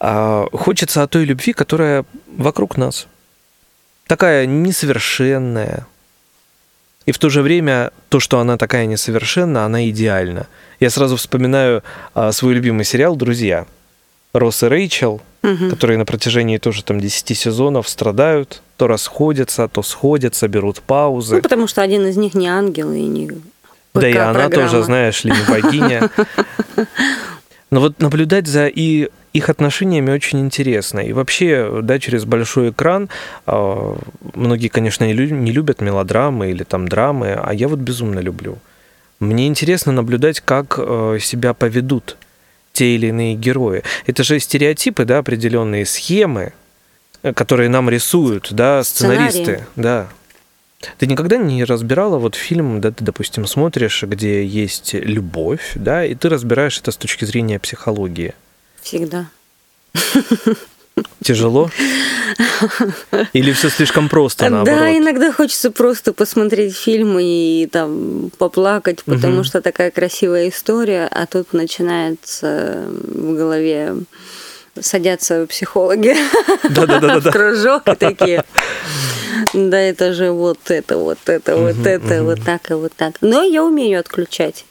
А, 0.00 0.46
хочется 0.52 1.04
о 1.04 1.06
той 1.06 1.24
любви, 1.24 1.52
которая 1.52 2.04
вокруг 2.36 2.76
нас. 2.76 3.06
Такая 4.08 4.46
несовершенная. 4.46 5.86
И 7.06 7.12
в 7.12 7.18
то 7.18 7.30
же 7.30 7.42
время 7.42 7.92
то, 8.12 8.20
что 8.20 8.40
она 8.40 8.58
такая 8.58 8.84
несовершенна, 8.84 9.64
она 9.64 9.88
идеальна. 9.88 10.46
Я 10.80 10.90
сразу 10.90 11.16
вспоминаю 11.16 11.82
а, 12.12 12.30
свой 12.32 12.52
любимый 12.52 12.84
сериал 12.84 13.16
«Друзья». 13.16 13.64
Росс 14.34 14.62
и 14.62 14.66
Рэйчел, 14.66 15.22
Мгм. 15.42 15.70
которые 15.70 15.96
на 15.96 16.04
протяжении 16.04 16.58
тоже 16.58 16.84
там 16.84 17.00
10 17.00 17.34
сезонов 17.34 17.88
страдают, 17.88 18.60
то 18.76 18.86
расходятся, 18.86 19.66
то 19.66 19.82
сходятся, 19.82 20.46
берут 20.46 20.82
паузы. 20.82 21.36
Ну, 21.36 21.42
потому 21.42 21.66
что 21.66 21.80
один 21.80 22.06
из 22.06 22.18
них 22.18 22.34
не 22.34 22.48
ангел 22.48 22.92
и 22.92 23.00
не 23.00 23.30
да 23.94 24.06
и 24.06 24.14
она 24.14 24.50
тоже, 24.50 24.82
знаешь 24.82 25.24
ли, 25.24 25.32
не 25.32 25.50
богиня. 25.50 26.10
Но 27.70 27.80
вот 27.80 27.98
наблюдать 27.98 28.46
за 28.46 28.66
и 28.66 29.08
их 29.32 29.48
отношениями 29.48 30.10
очень 30.10 30.40
интересно. 30.40 31.00
И 31.00 31.12
вообще, 31.12 31.80
да, 31.82 31.98
через 31.98 32.24
большой 32.24 32.70
экран 32.70 33.08
а, 33.46 33.98
многие, 34.34 34.68
конечно, 34.68 35.04
не 35.04 35.14
лю- 35.14 35.34
не 35.34 35.52
любят 35.52 35.80
мелодрамы 35.80 36.50
или 36.50 36.64
там 36.64 36.86
драмы, 36.88 37.32
а 37.32 37.54
я 37.54 37.68
вот 37.68 37.78
безумно 37.78 38.20
люблю. 38.20 38.58
Мне 39.20 39.46
интересно 39.46 39.92
наблюдать, 39.92 40.40
как 40.40 40.74
э, 40.78 41.18
себя 41.20 41.54
поведут 41.54 42.16
те 42.72 42.96
или 42.96 43.06
иные 43.06 43.36
герои. 43.36 43.84
Это 44.06 44.24
же 44.24 44.40
стереотипы, 44.40 45.04
да, 45.04 45.18
определенные 45.18 45.86
схемы, 45.86 46.52
э, 47.22 47.32
которые 47.32 47.68
нам 47.68 47.88
рисуют, 47.88 48.48
да, 48.50 48.82
сценаристы, 48.82 49.42
Сценарии. 49.42 49.64
да. 49.76 50.08
Ты 50.98 51.06
никогда 51.06 51.36
не 51.36 51.62
разбирала 51.62 52.18
вот 52.18 52.34
фильм, 52.34 52.80
да, 52.80 52.90
ты, 52.90 53.04
допустим, 53.04 53.46
смотришь, 53.46 54.02
где 54.02 54.44
есть 54.44 54.94
любовь, 54.94 55.70
да, 55.76 56.04
и 56.04 56.16
ты 56.16 56.28
разбираешь 56.28 56.78
это 56.80 56.90
с 56.90 56.96
точки 56.96 57.24
зрения 57.24 57.60
психологии. 57.60 58.34
Всегда. 58.82 59.26
Тяжело? 61.22 61.70
Или 63.32 63.52
все 63.52 63.70
слишком 63.70 64.08
просто, 64.08 64.48
наоборот? 64.50 64.80
Да, 64.80 64.96
иногда 64.96 65.32
хочется 65.32 65.70
просто 65.70 66.12
посмотреть 66.12 66.76
фильм 66.76 67.18
и 67.20 67.66
там 67.70 68.30
поплакать, 68.38 69.04
потому 69.04 69.36
Мгм. 69.36 69.44
что 69.44 69.62
такая 69.62 69.90
красивая 69.90 70.48
история, 70.48 71.08
а 71.10 71.26
тут 71.26 71.52
начинается 71.52 72.84
в 72.88 73.34
голове 73.34 73.94
садятся 74.80 75.46
психологи 75.46 76.16
в 76.64 77.30
кружок 77.32 77.88
и 77.88 77.94
такие. 77.94 78.44
Да, 79.52 79.78
это 79.78 80.12
же 80.14 80.30
вот 80.30 80.58
это, 80.68 80.96
вот 80.96 81.18
это, 81.26 81.56
вот 81.56 81.86
это, 81.86 82.22
вот 82.24 82.42
так 82.44 82.70
и 82.70 82.74
вот 82.74 82.92
так. 82.96 83.16
Но 83.20 83.42
я 83.42 83.62
умею 83.64 84.00
отключать. 84.00 84.64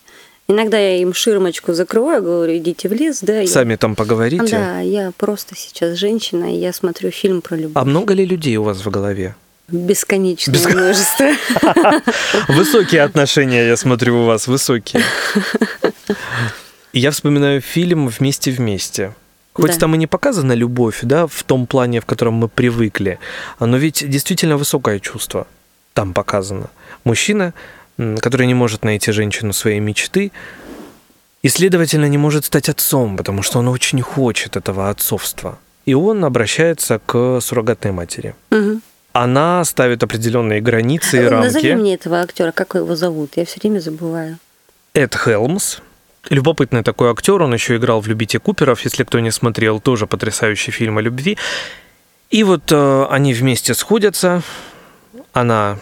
Иногда 0.47 0.77
я 0.77 0.97
им 0.97 1.13
ширмочку 1.13 1.73
закрываю, 1.73 2.21
говорю, 2.21 2.57
идите 2.57 2.89
в 2.89 2.93
лес, 2.93 3.19
да. 3.21 3.39
я- 3.41 3.47
Сами 3.47 3.75
там 3.75 3.95
поговорите. 3.95 4.47
Да, 4.51 4.79
я 4.81 5.11
просто 5.17 5.55
сейчас 5.55 5.97
женщина, 5.97 6.53
и 6.53 6.57
я 6.59 6.73
смотрю 6.73 7.09
фильм 7.11 7.41
про 7.41 7.55
любовь. 7.55 7.81
А 7.81 7.85
много 7.85 8.13
ли 8.13 8.25
людей 8.25 8.57
у 8.57 8.63
вас 8.63 8.85
в 8.85 8.89
голове? 8.89 9.35
Бесконечное 9.69 10.53
Бескон- 10.55 10.73
множество. 10.73 11.27
Высокие 12.53 13.03
отношения, 13.03 13.65
я 13.67 13.77
смотрю, 13.77 14.23
у 14.23 14.25
вас 14.25 14.47
высокие. 14.47 15.01
Я 16.93 17.11
вспоминаю 17.11 17.61
фильм 17.61 18.07
«Вместе-вместе». 18.09 19.13
Хоть 19.53 19.71
Да. 19.73 19.77
там 19.79 19.95
и 19.95 19.97
не 19.97 20.07
показана 20.07 20.51
любовь, 20.53 20.99
да, 21.03 21.25
в 21.27 21.43
том 21.43 21.65
плане, 21.67 21.99
в 22.01 22.05
котором 22.05 22.33
мы 22.33 22.47
привыкли, 22.49 23.17
но 23.59 23.77
ведь 23.77 24.09
действительно 24.09 24.57
высокое 24.57 24.99
чувство 24.99 25.45
там 25.93 26.13
показано. 26.13 26.69
Мужчина, 27.05 27.53
который 28.19 28.47
не 28.47 28.53
может 28.53 28.83
найти 28.83 29.11
женщину 29.11 29.53
своей 29.53 29.79
мечты, 29.79 30.31
и, 31.41 31.49
следовательно, 31.49 32.05
не 32.05 32.17
может 32.17 32.45
стать 32.45 32.69
отцом, 32.69 33.17
потому 33.17 33.41
что 33.41 33.59
он 33.59 33.67
очень 33.67 34.01
хочет 34.01 34.55
этого 34.57 34.89
отцовства. 34.89 35.57
И 35.85 35.95
он 35.95 36.23
обращается 36.23 36.99
к 37.05 37.39
суррогатной 37.41 37.91
матери. 37.91 38.35
Мгм. 38.51 38.81
Она 39.13 39.65
ставит 39.65 40.03
определенные 40.03 40.61
границы 40.61 41.17
и 41.17 41.27
рамки. 41.27 41.45
Назови 41.45 41.75
мне 41.75 41.95
этого 41.95 42.21
актера, 42.21 42.51
как 42.51 42.75
его 42.75 42.95
зовут? 42.95 43.31
Я 43.35 43.45
все 43.45 43.59
время 43.59 43.79
забываю. 43.79 44.37
Эд 44.93 45.15
Хелмс. 45.15 45.79
Любопытный 46.29 46.83
такой 46.83 47.09
актер, 47.09 47.41
он 47.41 47.53
еще 47.53 47.75
играл 47.77 47.99
в 47.99 48.07
«Любите 48.07 48.39
Куперов», 48.39 48.85
если 48.85 49.03
кто 49.03 49.19
не 49.19 49.31
смотрел, 49.31 49.79
тоже 49.79 50.05
потрясающий 50.05 50.71
фильм 50.71 50.99
о 50.99 51.01
любви. 51.01 51.37
И 52.29 52.43
вот 52.43 52.71
э, 52.71 53.05
они 53.09 53.33
вместе 53.33 53.73
сходятся, 53.73 54.43
она 55.33 55.79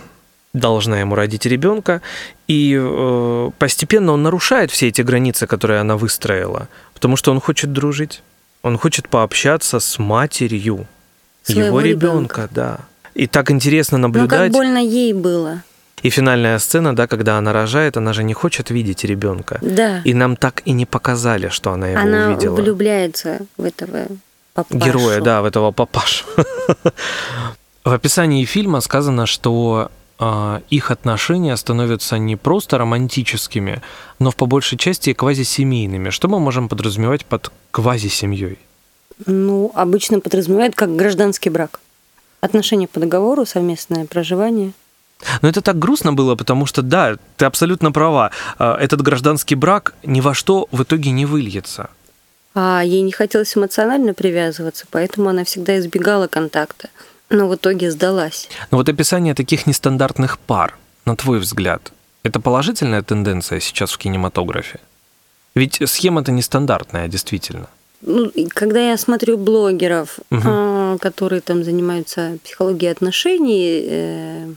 должна 0.53 0.99
ему 0.99 1.15
родить 1.15 1.45
ребенка, 1.45 2.01
и 2.47 2.75
э, 2.79 3.51
постепенно 3.59 4.13
он 4.13 4.23
нарушает 4.23 4.71
все 4.71 4.87
эти 4.87 5.01
границы, 5.01 5.47
которые 5.47 5.79
она 5.81 5.95
выстроила, 5.95 6.67
потому 6.93 7.15
что 7.17 7.31
он 7.31 7.39
хочет 7.39 7.71
дружить, 7.71 8.21
он 8.63 8.77
хочет 8.77 9.07
пообщаться 9.09 9.79
с 9.79 9.99
матерью 9.99 10.87
Своего 11.43 11.65
его 11.67 11.81
ребенка. 11.81 12.41
ребенка, 12.41 12.49
да. 12.51 12.79
И 13.15 13.27
так 13.27 13.51
интересно 13.51 13.97
Ну, 13.97 14.07
как 14.07 14.15
наблюдать. 14.15 14.51
больно 14.51 14.77
ей 14.79 15.13
было. 15.13 15.61
И 16.01 16.09
финальная 16.09 16.57
сцена, 16.59 16.95
да, 16.95 17.07
когда 17.07 17.37
она 17.37 17.51
рожает, 17.53 17.97
она 17.97 18.13
же 18.13 18.23
не 18.23 18.33
хочет 18.33 18.69
видеть 18.71 19.03
ребенка. 19.03 19.59
Да. 19.61 20.01
И 20.05 20.13
нам 20.13 20.35
так 20.37 20.61
и 20.65 20.71
не 20.71 20.85
показали, 20.85 21.49
что 21.49 21.71
она 21.73 21.89
его 21.89 21.99
Она 22.01 22.27
увидела. 22.29 22.55
влюбляется 22.55 23.39
в 23.57 23.65
этого 23.65 24.07
папашу. 24.53 24.85
Героя, 24.85 25.21
да, 25.21 25.41
в 25.41 25.45
этого 25.45 25.71
папашу. 25.71 26.25
В 27.85 27.93
описании 27.93 28.45
фильма 28.45 28.81
сказано, 28.81 29.25
что 29.25 29.89
их 30.69 30.91
отношения 30.91 31.55
становятся 31.55 32.17
не 32.17 32.35
просто 32.35 32.77
романтическими, 32.77 33.81
но 34.19 34.31
в 34.31 34.35
по 34.35 34.45
большей 34.45 34.77
части 34.77 35.13
квазисемейными. 35.13 36.09
Что 36.09 36.27
мы 36.27 36.39
можем 36.39 36.67
подразумевать 36.67 37.25
под 37.25 37.51
квазисемьей? 37.71 38.57
Ну, 39.25 39.71
обычно 39.75 40.19
подразумевает 40.19 40.75
как 40.75 40.95
гражданский 40.95 41.49
брак. 41.49 41.79
Отношения 42.41 42.87
по 42.87 42.99
договору, 42.99 43.45
совместное 43.45 44.05
проживание. 44.05 44.73
Но 45.41 45.49
это 45.49 45.61
так 45.61 45.77
грустно 45.77 46.13
было, 46.13 46.35
потому 46.35 46.65
что, 46.65 46.81
да, 46.81 47.17
ты 47.35 47.45
абсолютно 47.45 47.91
права, 47.91 48.31
э, 48.57 48.75
этот 48.79 49.01
гражданский 49.01 49.55
брак 49.55 49.93
ни 50.03 50.21
во 50.21 50.33
что 50.33 50.67
в 50.71 50.83
итоге 50.83 51.11
не 51.11 51.25
выльется. 51.25 51.89
А 52.55 52.81
ей 52.83 53.01
не 53.01 53.11
хотелось 53.11 53.55
эмоционально 53.55 54.13
привязываться, 54.13 54.85
поэтому 54.89 55.29
она 55.29 55.43
всегда 55.43 55.77
избегала 55.79 56.27
контакта. 56.27 56.89
Но 57.29 57.47
в 57.47 57.55
итоге 57.55 57.91
сдалась. 57.91 58.49
Но 58.71 58.77
вот 58.77 58.89
описание 58.89 59.33
таких 59.35 59.67
нестандартных 59.67 60.39
пар, 60.39 60.77
на 61.05 61.15
твой 61.15 61.39
взгляд, 61.39 61.91
это 62.23 62.39
положительная 62.39 63.01
тенденция 63.03 63.59
сейчас 63.59 63.91
в 63.91 63.97
кинематографе? 63.97 64.79
Ведь 65.55 65.79
схема-то 65.85 66.31
нестандартная, 66.31 67.07
действительно. 67.07 67.67
Ну, 68.01 68.31
когда 68.49 68.79
я 68.79 68.97
смотрю 68.97 69.37
блогеров, 69.37 70.19
угу. 70.31 70.97
которые 70.99 71.41
там 71.41 71.63
занимаются 71.63 72.37
психологией 72.43 72.91
отношений, 72.91 73.83
э, 73.83 74.53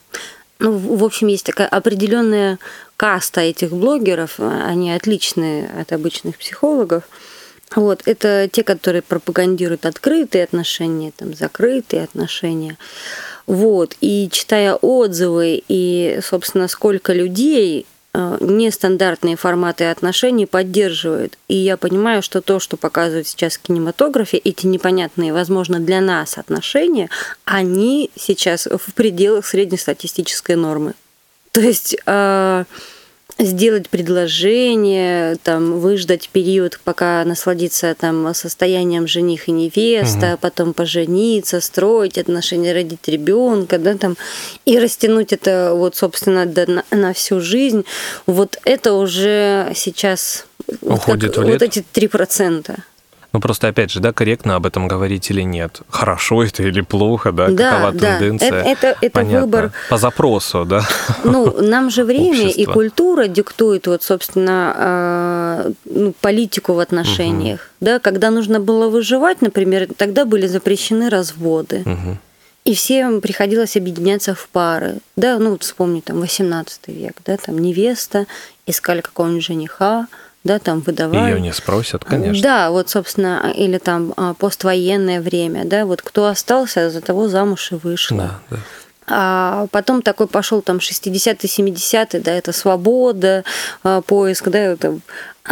ну, 0.60 0.78
в 0.78 1.02
общем, 1.02 1.26
есть 1.26 1.44
такая 1.44 1.66
определенная 1.66 2.58
каста 2.96 3.40
этих 3.40 3.72
блогеров, 3.72 4.38
они 4.38 4.92
отличные 4.92 5.68
от 5.68 5.92
обычных 5.92 6.38
психологов. 6.38 7.02
Вот, 7.74 8.02
это 8.04 8.48
те, 8.50 8.62
которые 8.62 9.02
пропагандируют 9.02 9.86
открытые 9.86 10.44
отношения, 10.44 11.12
там, 11.16 11.34
закрытые 11.34 12.04
отношения. 12.04 12.76
Вот, 13.46 13.96
и 14.00 14.28
читая 14.30 14.74
отзывы, 14.74 15.62
и, 15.68 16.20
собственно, 16.22 16.68
сколько 16.68 17.12
людей 17.12 17.86
э, 18.14 18.36
нестандартные 18.40 19.36
форматы 19.36 19.84
отношений 19.86 20.46
поддерживают. 20.46 21.38
И 21.48 21.56
я 21.56 21.76
понимаю, 21.76 22.22
что 22.22 22.40
то, 22.40 22.60
что 22.60 22.76
показывают 22.76 23.26
сейчас 23.26 23.56
в 23.56 23.62
кинематографе, 23.62 24.36
эти 24.38 24.66
непонятные, 24.66 25.32
возможно, 25.32 25.80
для 25.80 26.00
нас 26.00 26.38
отношения, 26.38 27.08
они 27.44 28.10
сейчас 28.16 28.66
в 28.66 28.94
пределах 28.94 29.46
среднестатистической 29.46 30.56
нормы. 30.56 30.94
То 31.52 31.60
есть 31.60 31.96
э, 32.06 32.64
сделать 33.38 33.88
предложение, 33.88 35.36
там, 35.42 35.80
выждать 35.80 36.28
период, 36.28 36.80
пока 36.84 37.24
насладиться 37.24 37.94
там 37.98 38.34
состоянием 38.34 39.06
жених 39.06 39.48
и 39.48 39.52
невеста, 39.52 40.32
угу. 40.32 40.38
потом 40.40 40.74
пожениться, 40.74 41.60
строить 41.60 42.18
отношения, 42.18 42.72
родить 42.72 43.06
ребенка, 43.06 43.78
да, 43.78 43.94
там, 43.96 44.16
и 44.64 44.78
растянуть 44.78 45.32
это 45.32 45.72
вот, 45.74 45.96
собственно, 45.96 46.46
до, 46.46 46.70
на, 46.70 46.84
на 46.90 47.12
всю 47.12 47.40
жизнь. 47.40 47.84
Вот 48.26 48.58
это 48.64 48.94
уже 48.94 49.72
сейчас 49.74 50.46
Уходит 50.80 51.36
вот, 51.36 51.44
в 51.44 51.48
лет. 51.48 51.60
вот 51.60 51.62
эти 51.62 51.84
три 51.92 52.08
процента. 52.08 52.84
Ну, 53.32 53.40
просто, 53.40 53.68
опять 53.68 53.90
же, 53.90 54.00
да, 54.00 54.12
корректно 54.12 54.56
об 54.56 54.66
этом 54.66 54.88
говорить 54.88 55.30
или 55.30 55.40
нет. 55.40 55.80
Хорошо 55.88 56.44
это 56.44 56.62
или 56.62 56.82
плохо, 56.82 57.32
да, 57.32 57.48
да 57.48 57.70
какова 57.70 57.92
да. 57.92 58.18
тенденция. 58.18 58.62
Это, 58.62 58.88
это, 58.88 58.98
это 59.00 59.10
Понятно. 59.14 59.40
выбор. 59.40 59.72
По 59.88 59.96
запросу, 59.96 60.64
да. 60.66 60.86
Ну, 61.24 61.62
нам 61.62 61.90
же 61.90 62.04
время 62.04 62.42
Общество. 62.42 62.60
и 62.60 62.64
культура 62.66 63.28
диктует, 63.28 63.86
вот, 63.86 64.02
собственно, 64.02 64.74
э, 64.76 65.72
ну, 65.86 66.12
политику 66.20 66.74
в 66.74 66.78
отношениях. 66.78 67.60
Угу. 67.60 67.86
Да, 67.86 67.98
когда 68.00 68.30
нужно 68.30 68.60
было 68.60 68.88
выживать, 68.88 69.40
например, 69.40 69.88
тогда 69.96 70.26
были 70.26 70.46
запрещены 70.46 71.08
разводы. 71.08 71.82
Угу. 71.86 72.18
И 72.64 72.74
всем 72.74 73.20
приходилось 73.20 73.76
объединяться 73.76 74.34
в 74.34 74.48
пары. 74.48 74.98
Да, 75.16 75.38
ну, 75.38 75.50
вот 75.52 75.62
вспомни, 75.62 76.00
там, 76.00 76.20
18 76.20 76.88
век, 76.88 77.14
да, 77.24 77.36
там 77.36 77.58
невеста, 77.58 78.26
искали 78.66 79.00
какого-нибудь 79.00 79.44
жениха, 79.44 80.06
да, 80.44 80.58
там 80.58 80.80
выдавали. 80.80 81.30
Ее 81.30 81.40
не 81.40 81.52
спросят, 81.52 82.04
конечно. 82.04 82.42
Да, 82.42 82.70
вот, 82.70 82.88
собственно, 82.90 83.52
или 83.54 83.78
там 83.78 84.12
а, 84.16 84.34
поствоенное 84.34 85.20
время, 85.20 85.64
да, 85.64 85.86
вот 85.86 86.02
кто 86.02 86.26
остался, 86.26 86.90
за 86.90 87.00
того 87.00 87.28
замуж 87.28 87.72
и 87.72 87.76
вышел. 87.76 88.16
Да, 88.16 88.40
да. 88.50 88.56
А 89.06 89.66
потом 89.72 90.02
такой 90.02 90.26
пошел 90.26 90.62
там 90.62 90.76
60-е, 90.78 91.34
70-е, 91.34 92.20
да, 92.20 92.32
это 92.32 92.52
свобода, 92.52 93.44
а, 93.82 94.00
поиск, 94.00 94.48
да, 94.48 94.58
это 94.58 94.98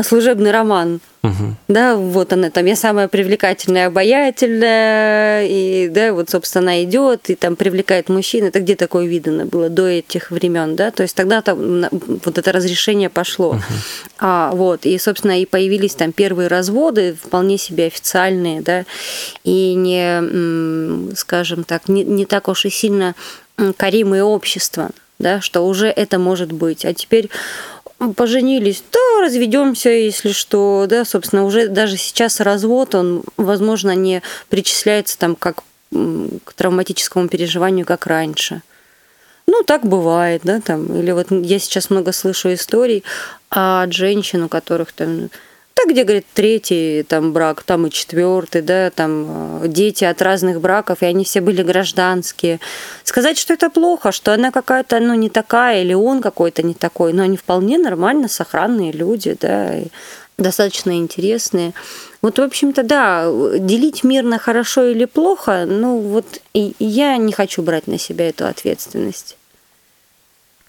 служебный 0.03 0.51
роман. 0.51 1.01
Угу. 1.22 1.55
Да, 1.68 1.97
вот 1.97 2.32
она 2.32 2.51
там, 2.51 2.64
я 2.64 2.76
самая 2.76 3.09
привлекательная, 3.09 3.88
обаятельная, 3.88 5.45
и 5.45 5.88
да, 5.88 6.12
вот, 6.14 6.30
собственно, 6.30 6.62
она 6.62 6.82
идет 6.84 7.28
и 7.28 7.34
там 7.34 7.57
привлекает 7.57 8.09
мужчин. 8.09 8.45
Это 8.45 8.61
где 8.61 8.74
такое 8.74 9.07
видно 9.07 9.45
было 9.45 9.68
до 9.68 9.86
этих 9.86 10.30
времен, 10.30 10.76
да? 10.76 10.91
То 10.91 11.03
есть 11.03 11.14
тогда 11.14 11.43
там 11.43 11.86
вот 11.91 12.38
это 12.38 12.53
разрешение 12.53 13.11
пошло. 13.11 13.51
Угу. 13.51 13.62
А, 14.20 14.53
вот, 14.55 14.86
и, 14.86 14.97
собственно, 14.99 15.41
и 15.41 15.45
появились 15.45 15.95
там 15.95 16.12
первые 16.12 16.49
разводы, 16.49 17.16
вполне 17.22 17.59
себе 17.59 17.86
официальные, 17.86 18.62
да, 18.62 18.84
и 19.45 19.74
не, 19.74 21.14
скажем 21.16 21.64
так, 21.64 21.88
не, 21.88 22.05
не 22.05 22.24
так 22.24 22.49
уж 22.49 22.64
и 22.64 22.70
сильно 22.70 23.14
каримое 23.76 24.22
общество, 24.24 24.91
да, 25.18 25.41
что 25.43 25.66
уже 25.66 25.88
это 25.88 26.18
может 26.18 26.53
быть. 26.53 26.84
А 26.86 26.95
теперь 26.95 27.28
поженились, 28.16 28.82
да, 28.90 29.22
разведемся, 29.22 29.90
если 29.90 30.32
что, 30.32 30.86
да, 30.88 31.05
собственно, 31.05 31.44
уже 31.44 31.68
даже 31.68 31.96
сейчас 31.96 32.40
развод, 32.40 32.94
он, 32.94 33.22
возможно, 33.36 33.94
не 33.94 34.22
причисляется 34.48 35.18
там 35.18 35.36
как 35.36 35.62
к 35.90 36.53
травматическому 36.55 37.28
переживанию, 37.28 37.84
как 37.84 38.07
раньше. 38.07 38.62
Ну, 39.46 39.62
так 39.64 39.84
бывает, 39.84 40.42
да, 40.44 40.61
там, 40.61 40.86
или 40.96 41.11
вот 41.11 41.26
я 41.30 41.59
сейчас 41.59 41.90
много 41.90 42.12
слышу 42.12 42.55
историй 42.55 43.03
от 43.48 43.92
женщин, 43.92 44.44
у 44.44 44.48
которых 44.48 44.92
там 44.92 45.28
да, 45.81 45.91
где, 45.91 46.05
говорит, 46.05 46.26
третий 46.35 47.03
там 47.03 47.33
брак, 47.33 47.62
там 47.62 47.87
и 47.87 47.91
четвертый, 47.91 48.62
да, 48.62 48.91
там 48.91 49.62
э, 49.62 49.68
дети 49.68 50.05
от 50.05 50.20
разных 50.22 50.61
браков, 50.61 51.03
и 51.03 51.07
они 51.07 51.24
все 51.24 51.41
были 51.41 51.62
гражданские. 51.62 52.61
Сказать, 53.05 53.39
что 53.39 53.55
это 53.55 53.70
плохо, 53.70 54.12
что 54.12 54.33
она 54.33 54.51
какая-то, 54.51 55.01
ну, 55.01 55.14
не 55.14 55.31
такая, 55.31 55.83
или 55.83 55.95
он 55.95 56.20
какой-то 56.20 56.62
не 56.62 56.74
такой, 56.74 57.12
но 57.12 57.22
они 57.22 57.37
вполне 57.37 57.78
нормально, 57.78 58.28
сохранные 58.28 58.93
люди, 58.93 59.37
да, 59.41 59.78
и 59.78 59.87
достаточно 60.39 60.97
интересные. 60.97 61.72
Вот, 62.22 62.39
в 62.39 62.43
общем-то, 62.43 62.83
да, 62.83 63.31
делить 63.59 64.05
мир 64.05 64.24
на 64.24 64.39
хорошо 64.39 64.87
или 64.87 65.05
плохо, 65.07 65.64
ну, 65.66 65.99
вот 65.99 66.26
и 66.55 66.74
я 66.78 67.16
не 67.16 67.33
хочу 67.33 67.62
брать 67.62 67.87
на 67.87 67.99
себя 67.99 68.28
эту 68.28 68.47
ответственность 68.47 69.37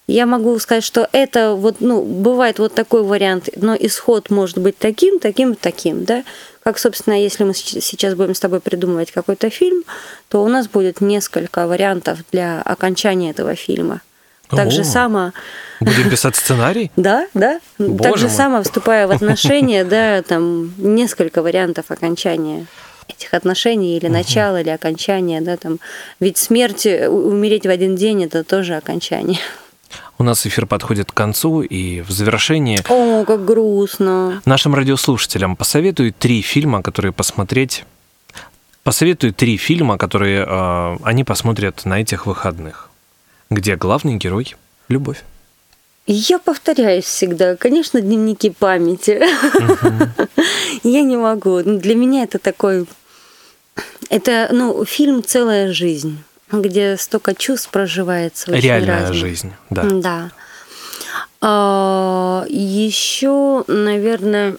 я 0.06 0.26
могу 0.26 0.58
сказать, 0.58 0.84
что 0.84 1.08
это 1.12 1.54
вот, 1.54 1.76
ну, 1.80 2.02
бывает 2.02 2.58
вот 2.58 2.74
такой 2.74 3.02
вариант, 3.02 3.48
но 3.56 3.74
исход 3.78 4.30
может 4.30 4.58
быть 4.58 4.76
таким, 4.76 5.18
таким, 5.18 5.54
таким, 5.54 6.04
да. 6.04 6.24
Как, 6.62 6.78
собственно, 6.78 7.20
если 7.20 7.44
мы 7.44 7.54
сейчас 7.54 8.14
будем 8.14 8.34
с 8.34 8.40
тобой 8.40 8.60
придумывать 8.60 9.10
какой-то 9.10 9.50
фильм, 9.50 9.84
то 10.28 10.42
у 10.44 10.48
нас 10.48 10.68
будет 10.68 11.00
несколько 11.00 11.66
вариантов 11.66 12.20
для 12.30 12.62
окончания 12.62 13.30
этого 13.30 13.54
фильма. 13.54 14.00
Так 14.48 14.70
же 14.70 14.84
само... 14.84 15.32
Будем 15.80 16.10
писать 16.10 16.36
сценарий? 16.36 16.90
Да, 16.96 17.26
да. 17.34 17.60
Боже 17.78 18.02
так 18.02 18.18
же 18.18 18.26
мой. 18.26 18.36
само, 18.36 18.62
вступая 18.62 19.06
в 19.06 19.10
отношения, 19.12 19.84
да, 19.84 20.22
там 20.22 20.74
несколько 20.76 21.42
вариантов 21.42 21.86
окончания 21.88 22.66
этих 23.08 23.34
отношений 23.34 23.96
или 23.96 24.08
начала, 24.08 24.60
или 24.60 24.70
окончания, 24.70 25.40
да, 25.40 25.56
там. 25.56 25.78
Ведь 26.20 26.38
смерть, 26.38 26.86
умереть 26.86 27.66
в 27.66 27.70
один 27.70 27.96
день– 27.96 28.24
это 28.24 28.44
тоже 28.44 28.74
окончание. 28.74 29.38
У 30.18 30.24
нас 30.24 30.46
эфир 30.46 30.66
подходит 30.66 31.10
к 31.10 31.14
концу, 31.14 31.62
и 31.62 32.00
в 32.00 32.10
завершении... 32.10 32.80
О, 32.88 33.24
как 33.24 33.44
грустно. 33.44 34.40
Нашим 34.44 34.74
радиослушателям 34.74 35.56
посоветую 35.56 36.12
три 36.12 36.42
фильма, 36.42 36.82
которые 36.82 37.12
посмотреть... 37.12 37.84
Посоветую 38.84 39.32
три 39.32 39.56
фильма, 39.58 39.96
которые 39.96 40.44
э, 40.44 40.96
они 41.04 41.22
посмотрят 41.22 41.84
на 41.84 42.00
этих 42.00 42.26
выходных, 42.26 42.90
где 43.48 43.76
главный 43.76 44.16
герой– 44.16 44.56
любовь. 44.88 45.22
Я 46.06 46.40
повторяюсь 46.40 47.04
всегда. 47.04 47.54
Конечно, 47.54 48.00
дневники 48.00 48.50
памяти. 48.50 49.22
Я 50.82 51.02
не 51.02 51.16
могу. 51.16 51.62
Для 51.62 51.94
меня 51.94 52.24
это 52.24 52.38
такой... 52.40 52.86
Это, 54.10 54.48
ну, 54.50 54.84
фильм 54.84 55.22
«Целая 55.22 55.72
жизнь» 55.72 56.18
где 56.52 56.96
столько 56.96 57.34
чувств 57.34 57.70
проживается. 57.70 58.50
Очень 58.50 58.62
Реальная 58.62 59.00
разных. 59.00 59.18
жизнь, 59.18 59.52
да. 59.70 59.82
Да. 59.82 60.30
А, 61.40 62.44
еще, 62.48 63.64
наверное, 63.66 64.56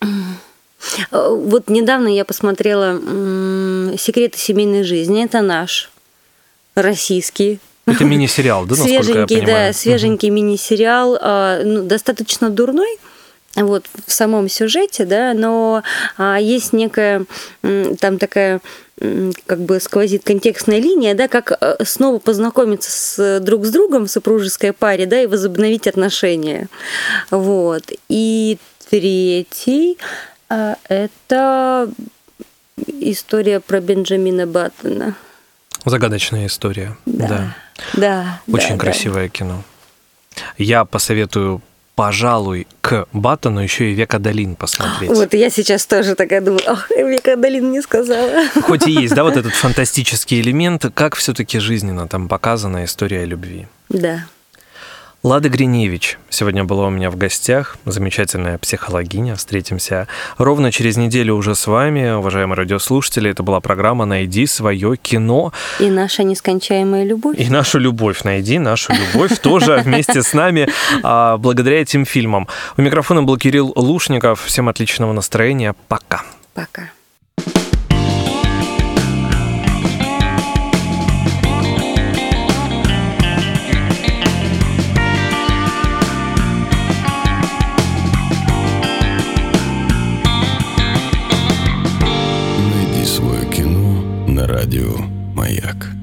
вот 1.10 1.68
недавно 1.68 2.08
я 2.08 2.24
посмотрела 2.24 2.98
«Секреты 3.96 4.38
семейной 4.38 4.82
жизни». 4.82 5.24
Это 5.24 5.40
наш 5.40 5.90
российский 6.74 7.58
Это 7.86 8.04
мини-сериал, 8.04 8.66
да, 8.66 8.74
свеженький, 8.74 9.40
да, 9.40 9.72
свеженький 9.72 10.28
мини-сериал, 10.28 11.18
а, 11.20 11.62
ну, 11.64 11.82
достаточно 11.84 12.50
дурной, 12.50 12.98
вот 13.54 13.86
в 14.06 14.12
самом 14.12 14.48
сюжете, 14.48 15.04
да, 15.04 15.32
но 15.34 15.82
а, 16.18 16.38
есть 16.38 16.72
некая 16.72 17.24
там 17.62 18.18
такая 18.18 18.60
как 18.98 19.60
бы 19.60 19.78
сквозит 19.78 20.24
контекстная 20.24 20.80
линия, 20.80 21.14
да, 21.14 21.28
как 21.28 21.52
э, 21.60 21.76
снова 21.84 22.18
познакомиться 22.18 22.90
с, 22.90 23.40
друг 23.40 23.66
с 23.66 23.70
другом 23.70 24.06
в 24.06 24.10
супружеской 24.10 24.72
паре, 24.72 25.06
да, 25.06 25.22
и 25.22 25.26
возобновить 25.26 25.86
отношения. 25.86 26.68
Вот. 27.30 27.92
И 28.08 28.58
третий 28.88 29.98
а, 30.48 30.76
это 30.88 31.90
история 33.00 33.60
про 33.60 33.80
Бенджамина 33.80 34.46
Баттона. 34.46 35.14
Загадочная 35.84 36.46
история. 36.46 36.96
Да. 37.04 37.28
Да. 37.28 37.56
Да. 37.94 38.40
Очень 38.50 38.76
да, 38.76 38.78
красивое 38.78 39.28
кино. 39.28 39.62
Я 40.58 40.84
посоветую 40.84 41.60
пожалуй, 41.96 42.68
к 42.82 43.06
Баттону 43.12 43.60
еще 43.60 43.90
и 43.90 43.94
Века 43.94 44.18
Долин 44.20 44.54
посмотреть. 44.54 45.10
Вот 45.10 45.34
я 45.34 45.50
сейчас 45.50 45.86
тоже 45.86 46.14
такая 46.14 46.40
думаю, 46.40 46.62
ах, 46.66 46.90
Века 46.90 47.36
Долин 47.36 47.72
не 47.72 47.80
сказала. 47.80 48.44
Хоть 48.62 48.86
и 48.86 48.92
есть, 48.92 49.14
да, 49.14 49.24
вот 49.24 49.36
этот 49.36 49.54
фантастический 49.54 50.40
элемент, 50.40 50.84
как 50.94 51.16
все-таки 51.16 51.58
жизненно 51.58 52.06
там 52.06 52.28
показана 52.28 52.84
история 52.84 53.24
любви. 53.24 53.66
Да. 53.88 54.26
Лада 55.26 55.48
Гриневич 55.48 56.18
сегодня 56.30 56.62
была 56.62 56.86
у 56.86 56.90
меня 56.90 57.10
в 57.10 57.16
гостях, 57.16 57.78
замечательная 57.84 58.58
психологиня. 58.58 59.34
Встретимся 59.34 60.06
ровно 60.38 60.70
через 60.70 60.96
неделю 60.96 61.34
уже 61.34 61.56
с 61.56 61.66
вами, 61.66 62.12
уважаемые 62.12 62.56
радиослушатели. 62.56 63.28
Это 63.28 63.42
была 63.42 63.58
программа 63.58 64.04
«Найди 64.04 64.46
свое 64.46 64.96
кино». 64.96 65.52
И 65.80 65.90
наша 65.90 66.22
нескончаемая 66.22 67.02
любовь. 67.02 67.40
И 67.40 67.50
нашу 67.50 67.80
любовь. 67.80 68.22
Найди 68.22 68.60
нашу 68.60 68.92
любовь 68.92 69.36
тоже 69.40 69.82
вместе 69.84 70.22
с 70.22 70.32
нами 70.32 70.68
а, 71.02 71.38
благодаря 71.38 71.80
этим 71.80 72.04
фильмам. 72.04 72.46
У 72.76 72.82
микрофона 72.82 73.24
был 73.24 73.36
Кирилл 73.36 73.72
Лушников. 73.74 74.44
Всем 74.44 74.68
отличного 74.68 75.12
настроения. 75.12 75.74
Пока. 75.88 76.22
Пока. 76.54 76.90
Радио 94.46 94.94
«Маяк». 95.34 95.95